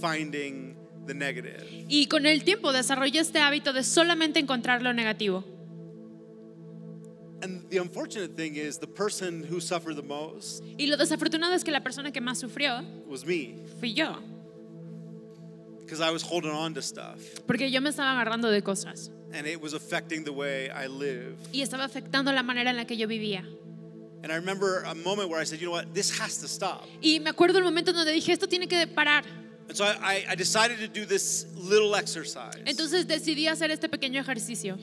finding 0.00 0.76
the 1.06 1.14
negative. 1.14 1.64
Y 1.88 2.06
con 2.06 2.26
el 2.26 2.44
tiempo 2.44 2.72
desarrollé 2.72 3.20
este 3.20 3.40
hábito 3.40 3.72
de 3.72 3.82
solamente 3.82 4.38
encontrar 4.38 4.82
lo 4.82 4.92
negativo. 4.92 5.44
And 7.44 7.68
the 7.68 7.76
unfortunate 7.76 8.34
thing 8.34 8.56
is 8.56 8.78
the 8.78 8.86
person 8.86 9.44
who 9.44 9.60
suffered 9.60 9.96
the 9.96 10.02
most 10.02 10.62
Y 10.78 10.86
lo 10.86 10.96
desafortunado 10.96 11.52
es 11.54 11.62
que 11.62 11.70
la 11.70 11.80
persona 11.80 12.10
que 12.10 12.22
más 12.22 12.38
sufrió 12.38 12.82
was 13.06 13.26
me 13.26 13.54
fui 13.78 13.92
yo, 13.92 14.16
because 15.80 16.00
I 16.00 16.10
was 16.10 16.22
holding 16.22 16.50
on 16.50 16.72
to 16.72 16.80
stuff 16.80 17.20
porque 17.46 17.70
yo 17.70 17.82
me 17.82 17.90
estaba 17.90 18.12
agarrando 18.12 18.50
de 18.50 18.62
cosas 18.62 19.10
and 19.34 19.46
it 19.46 19.60
was 19.60 19.74
affecting 19.74 20.24
the 20.24 20.32
way 20.32 20.70
I 20.70 20.86
live. 20.86 21.36
y 21.52 21.60
estaba 21.60 21.84
afectando 21.84 22.32
la 22.32 22.42
manera 22.42 22.70
en 22.70 22.76
la 22.76 22.86
que 22.86 22.96
yo 22.96 23.06
vivía. 23.06 23.44
And 24.22 24.32
I 24.32 24.36
remember 24.36 24.84
a 24.86 24.94
moment 24.94 25.28
where 25.28 25.38
I 25.38 25.44
said, 25.44 25.60
you 25.60 25.66
know 25.66 25.72
what, 25.72 25.92
this 25.92 26.18
has 26.18 26.38
to 26.40 26.48
stop. 26.48 26.86
Y 27.02 27.20
me 27.20 27.28
acuerdo 27.28 27.58
el 27.58 27.64
momento 27.64 27.92
donde 27.92 28.10
dije, 28.10 28.32
esto 28.32 28.46
tiene 28.46 28.66
que 28.68 28.86
parar. 28.86 29.26
And 29.68 29.76
so 29.76 29.84
I, 29.84 29.96
I, 30.00 30.24
I 30.30 30.34
decided 30.34 30.78
to 30.78 30.88
do 30.88 31.04
this 31.04 31.44
little 31.54 31.94
exercise. 31.94 32.62
Entonces 32.64 33.06
decidí 33.06 33.48
hacer 33.48 33.70
este 33.70 33.90
pequeño 33.90 34.20
ejercicio. 34.20 34.78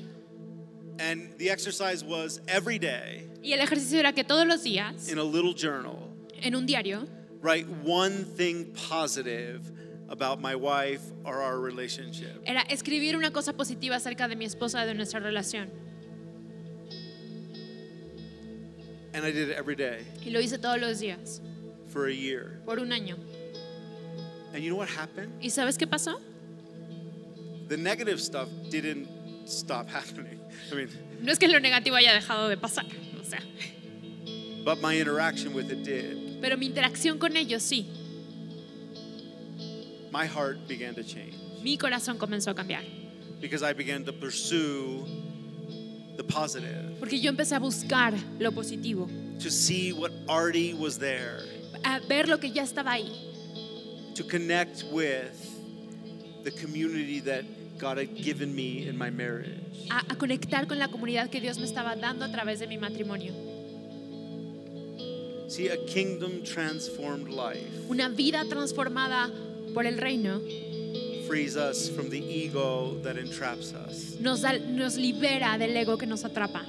And 1.02 1.36
the 1.40 1.50
exercise 1.50 2.04
was 2.04 2.40
every 2.48 2.78
day 2.78 3.28
Y 3.44 3.54
el 3.54 3.60
ejercicio 3.62 3.98
era 4.00 4.14
que 4.14 4.24
todos 4.24 4.46
los 4.46 4.62
días, 4.64 5.10
in 5.10 5.18
a 5.18 5.24
little 5.24 5.54
journal, 5.54 5.98
en 6.44 6.54
un 6.56 6.68
diario, 6.68 7.08
write 7.42 7.66
one 7.84 8.24
thing 8.38 8.72
positive 8.90 9.62
about 10.10 10.40
my 10.40 10.54
wife 10.56 11.02
or 11.26 11.42
our 11.42 11.60
relationship. 11.60 12.44
era 12.46 12.62
escribir 12.70 13.16
una 13.18 13.32
cosa 13.32 13.54
positiva 13.54 13.96
acerca 13.96 14.28
de 14.28 14.36
mi 14.36 14.46
esposa, 14.46 14.86
de 14.86 14.94
nuestra 14.94 15.20
relación. 15.20 15.70
And 19.14 19.26
I 19.26 19.32
did 19.32 19.50
it 19.50 19.58
every 19.58 19.76
day 19.76 20.06
Y 20.26 20.30
lo 20.32 20.40
hice 20.40 20.58
todos 20.60 20.80
los 20.80 21.00
días, 21.00 21.42
for 21.88 22.08
a 22.08 22.14
year. 22.14 22.62
por 22.66 22.80
un 22.80 22.92
año. 22.92 23.18
And 24.54 24.62
you 24.64 24.70
know 24.70 24.78
what 24.78 24.90
happened? 24.90 25.32
¿Y 25.42 25.50
sabes 25.50 25.78
qué 25.78 25.88
pasó? 25.88 26.20
The 27.70 27.78
negative 27.78 28.20
stuff 28.22 28.50
didn't 28.70 29.08
stop 29.48 29.90
happening. 29.90 30.40
I 30.72 30.76
mean, 30.76 30.90
No 31.22 31.32
es 31.32 31.38
que 31.40 31.48
lo 31.48 31.60
negativo 31.60 31.96
haya 31.96 32.14
dejado 32.14 32.50
de 32.50 32.58
pasar, 32.58 32.86
o 33.20 33.24
sea, 33.24 33.42
but 34.64 34.80
my 34.82 35.00
interaction 35.00 35.54
with 35.54 35.70
it 35.72 35.84
did. 35.84 36.40
pero 36.42 36.58
mi 36.58 36.66
interacción 36.68 37.18
con 37.20 37.36
ellos 37.38 37.62
sí. 37.64 37.86
My 40.12 40.26
heart 40.28 40.68
began 40.68 40.94
to 40.96 41.04
change 41.04 41.36
Mi 41.64 41.78
corazón 41.78 42.18
comenzó 42.18 42.52
a 42.52 42.56
cambiar. 42.56 42.84
because 43.40 43.64
I 43.64 43.74
began 43.74 44.04
to 44.06 44.14
pursue 44.14 45.06
the 46.18 46.24
positive, 46.24 46.98
Porque 47.00 47.20
yo 47.20 47.30
empecé 47.32 47.56
a 47.56 47.60
buscar 47.60 48.14
lo 48.40 48.52
positivo, 48.52 49.08
to 49.40 49.50
see 49.50 49.92
what 49.94 50.12
already 50.28 50.74
was 50.74 50.98
there, 51.00 51.40
a 51.84 52.00
ver 52.08 52.28
lo 52.28 52.38
que 52.40 52.52
ya 52.52 52.64
estaba 52.64 52.92
ahí, 52.94 53.12
to 54.16 54.24
connect 54.24 54.84
with 54.92 55.32
the 56.44 56.52
community 56.52 57.20
that 57.22 57.44
God 57.82 57.98
had 57.98 58.16
given 58.16 58.54
me 58.56 58.88
in 58.88 58.96
my 58.98 59.10
marriage. 59.10 59.88
a, 59.90 60.14
a 60.14 60.16
conectar 60.16 60.68
con 60.68 60.78
la 60.78 60.88
comunidad 60.88 61.30
que 61.32 61.42
Dios 61.42 61.58
me 61.58 61.66
estaba 61.66 61.96
dando 62.00 62.24
a 62.24 62.30
través 62.32 62.60
de 62.60 62.68
mi 62.68 62.78
matrimonio. 62.78 63.34
See, 65.48 65.68
a 65.68 65.78
kingdom 65.86 66.44
transformed 66.44 67.28
life 67.28 67.68
Una 67.90 68.08
vida 68.10 68.46
transformada 68.48 69.30
por 69.74 69.86
el 69.86 69.98
reino 69.98 70.40
frees 71.28 71.56
us 71.58 71.90
from 71.90 72.10
the 72.10 72.20
ego 72.20 72.98
that 73.04 73.18
entraps 73.18 73.74
us, 73.74 74.18
nos, 74.20 74.42
da- 74.42 74.60
nos 74.60 74.98
libera 74.98 75.58
del 75.58 75.76
ego 75.76 75.98
que 75.98 76.06
nos 76.08 76.24
atrapa, 76.24 76.62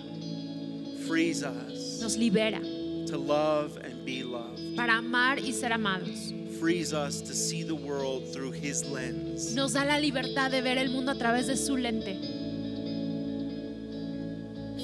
frees 1.07 1.43
us 1.45 2.01
nos 2.01 2.17
libera 2.17 2.61
to 3.07 3.17
love 3.19 3.77
and 3.85 4.05
be 4.05 4.23
loved, 4.25 4.75
para 4.77 4.97
amar 4.99 5.39
y 5.39 5.53
ser 5.53 5.73
amados. 5.73 6.33
Frees 6.63 6.93
us 6.93 7.21
to 7.21 7.35
see 7.35 7.65
the 7.65 7.75
world 7.75 8.33
through 8.33 8.53
His 8.53 8.85
lens. 8.85 9.53
Nos 9.53 9.73
da 9.73 9.85
la 9.85 9.99
libertad 9.99 10.49
de 10.53 10.63
ver 10.63 10.79
el 10.79 10.91
mundo 10.91 11.11
a 11.11 11.17
través 11.17 11.49
de 11.49 11.57
su 11.57 11.77
lente. 11.77 12.17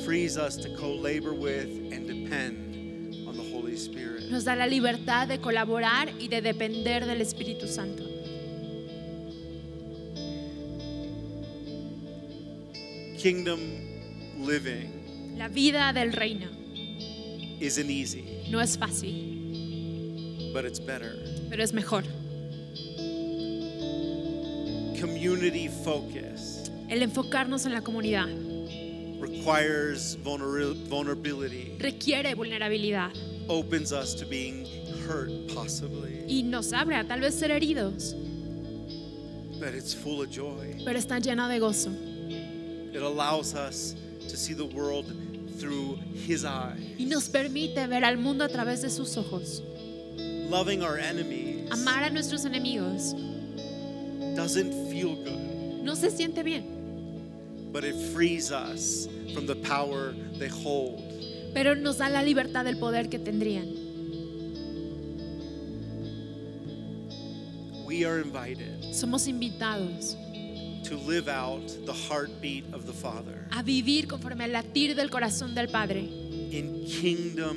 frees 0.05 0.37
us 0.37 0.57
to 0.57 0.69
co-labor 0.71 1.35
with 1.35 1.69
and 1.93 2.09
depend 2.09 3.29
on 3.29 3.37
the 3.37 3.43
Holy 3.55 3.77
Spirit. 3.77 4.29
Nos 4.29 4.45
da 4.45 4.57
la 4.57 4.67
libertad 4.67 5.29
de 5.29 5.39
colaborar 5.39 6.09
y 6.19 6.27
de 6.27 6.41
depender 6.41 7.07
del 7.07 7.21
Espíritu 7.21 7.69
Santo. 7.69 8.03
Kingdom 13.19 13.61
living 14.41 14.91
La 15.37 15.47
vida 15.47 15.93
del 15.93 16.13
reino 16.13 16.49
isn't 17.61 17.89
easy, 17.89 18.45
no 18.51 18.61
es 18.61 18.77
fácil, 18.77 19.38
but 20.53 20.65
it's 20.65 20.79
better. 20.81 21.13
pero 21.51 21.63
es 21.63 21.73
mejor. 21.73 22.05
Community 25.01 25.69
focus 25.69 26.71
El 26.89 27.03
enfocarnos 27.03 27.67
en 27.67 27.73
la 27.73 27.83
comunidad 27.83 28.27
requires 29.21 30.17
vulner- 30.25 30.75
vulnerability, 30.89 31.77
requiere 31.79 32.35
vulnerabilidad 32.35 33.11
opens 33.49 33.93
us 33.93 34.15
to 34.15 34.27
being 34.27 34.65
hurt 35.07 35.31
possibly, 35.55 36.25
y 36.29 36.43
nos 36.43 36.73
abre 36.73 36.97
a 36.97 37.05
tal 37.05 37.21
vez 37.21 37.35
ser 37.35 37.51
heridos, 37.51 38.15
but 39.61 39.75
it's 39.75 39.95
full 39.95 40.21
of 40.23 40.31
joy. 40.31 40.83
pero 40.85 40.99
está 40.99 41.19
llena 41.21 41.49
de 41.49 41.59
gozo. 41.61 41.91
It 42.93 43.03
allows 43.03 43.55
us 43.55 43.95
to 44.29 44.37
see 44.37 44.55
the 44.55 44.65
world 44.65 45.07
through 45.61 45.99
His 46.27 46.45
eyes. 46.45 46.81
Y 46.99 47.05
nos 47.05 47.29
permite 47.29 47.87
ver 47.87 48.05
al 48.05 48.17
mundo 48.19 48.45
a 48.45 48.49
través 48.49 48.81
de 48.83 48.91
sus 48.91 49.17
ojos. 49.17 49.63
Loving 50.49 50.83
our 50.83 50.97
enemies 50.97 51.71
Amar 51.71 52.05
a 52.05 52.11
nuestros 52.11 52.45
enemigos 52.47 53.15
doesn't 54.35 54.73
feel 54.91 55.15
good, 55.17 55.83
no 55.83 55.95
se 55.95 56.09
siente 56.11 56.43
bien, 56.45 56.65
but 57.73 57.85
it 57.85 57.95
frees 58.15 58.51
us 58.53 59.09
from 59.35 59.47
the 59.47 59.57
power 59.57 60.15
they 60.39 60.49
hold. 60.49 61.03
pero 61.55 61.75
nos 61.75 61.99
da 61.99 62.09
la 62.09 62.23
libertad 62.23 62.65
del 62.65 62.79
poder 62.79 63.09
que 63.11 63.19
tendrían. 63.19 63.67
We 67.87 68.05
are 68.05 68.19
invited 68.21 68.85
Somos 68.93 69.27
invitados 69.29 70.17
to 70.85 70.97
live 70.97 71.29
out 71.29 71.67
the 71.85 71.93
heartbeat 71.93 72.65
of 72.73 72.87
the 72.87 72.93
Father 72.93 73.47
a 73.53 73.63
vivir 73.63 74.07
conforme 74.07 74.45
al 74.45 74.53
latir 74.53 74.95
del 74.95 75.11
corazón 75.11 75.55
del 75.55 75.69
Padre, 75.69 76.01
in 76.01 76.85
kingdom 76.87 77.57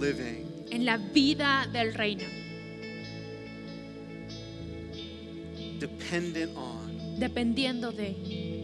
living. 0.00 0.45
En 0.70 0.84
la 0.84 0.96
vida 0.98 1.66
del 1.72 1.94
reino, 1.94 2.24
dependent 5.78 6.56
on 6.56 7.16
dependiendo 7.18 7.92
de 7.92 8.14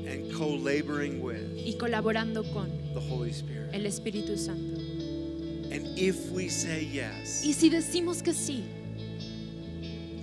and 0.09 0.33
co 0.33 0.49
laboring 0.57 1.21
with 1.23 1.57
y 1.57 1.75
colaborando 1.79 2.43
con 2.53 2.71
the 2.95 3.01
Holy 3.01 3.31
Spirit. 3.31 3.71
el 3.73 3.87
Espíritu 3.87 4.37
Santo. 4.37 4.81
And 5.75 5.87
if 5.99 6.31
we 6.33 6.49
say 6.49 6.85
yes, 6.85 7.43
Y 7.45 7.55
si 7.55 7.71
decimos 7.71 8.23
que 8.23 8.33
sí, 8.35 8.63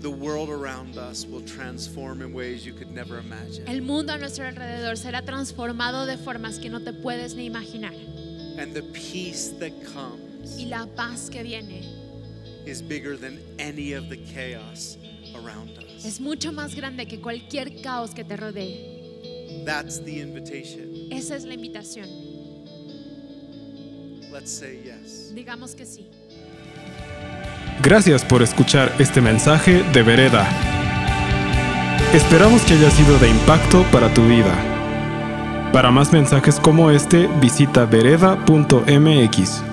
the 0.01 0.09
world 0.09 0.49
around 0.49 0.97
us 0.97 1.25
will 1.25 1.41
transform 1.43 2.21
in 2.21 2.33
ways 2.33 2.65
you 2.65 2.73
could 2.73 2.91
never 2.91 3.17
imagine. 3.19 3.67
el 3.67 3.81
mundo 3.81 4.13
a 4.13 4.17
nuestro 4.17 4.45
alrededor 4.45 4.95
será 4.97 5.23
transformado 5.25 6.05
de 6.05 6.17
formas 6.17 6.59
que 6.59 6.69
no 6.69 6.81
te 6.81 6.93
puedes 6.93 7.33
ni 7.35 7.45
imaginar. 7.45 7.93
And 8.59 8.73
the 8.75 8.83
peace 8.93 9.49
that 9.59 9.71
comes 9.93 10.28
Y 10.57 10.65
la 10.65 10.85
paz 10.95 11.29
que 11.29 11.43
viene 11.43 11.81
is 12.65 12.81
bigger 12.81 13.17
than 13.17 13.39
any 13.59 13.93
of 13.93 14.09
the 14.09 14.17
chaos 14.17 14.97
around 15.35 15.71
us. 15.79 16.05
es 16.05 16.19
mucho 16.19 16.51
más 16.51 16.75
grande 16.75 17.07
que 17.07 17.19
cualquier 17.19 17.81
caos 17.81 18.11
que 18.11 18.23
te 18.23 18.37
rodee. 18.37 19.63
That's 19.65 20.03
the 20.03 20.19
invitation. 20.19 21.11
Esa 21.11 21.35
es 21.35 21.43
la 21.45 21.53
invitación. 21.53 22.07
Let's 24.31 24.51
say 24.51 24.81
yes. 24.83 25.33
Digamos 25.33 25.75
que 25.75 25.85
sí. 25.85 26.07
Gracias 27.81 28.23
por 28.23 28.41
escuchar 28.41 28.93
este 28.99 29.21
mensaje 29.21 29.83
de 29.93 30.03
Vereda. 30.03 30.47
Esperamos 32.13 32.61
que 32.63 32.73
haya 32.73 32.91
sido 32.91 33.17
de 33.19 33.29
impacto 33.29 33.83
para 33.91 34.13
tu 34.13 34.21
vida. 34.27 34.53
Para 35.71 35.91
más 35.91 36.11
mensajes 36.11 36.59
como 36.59 36.91
este, 36.91 37.27
visita 37.39 37.85
vereda.mx. 37.85 39.68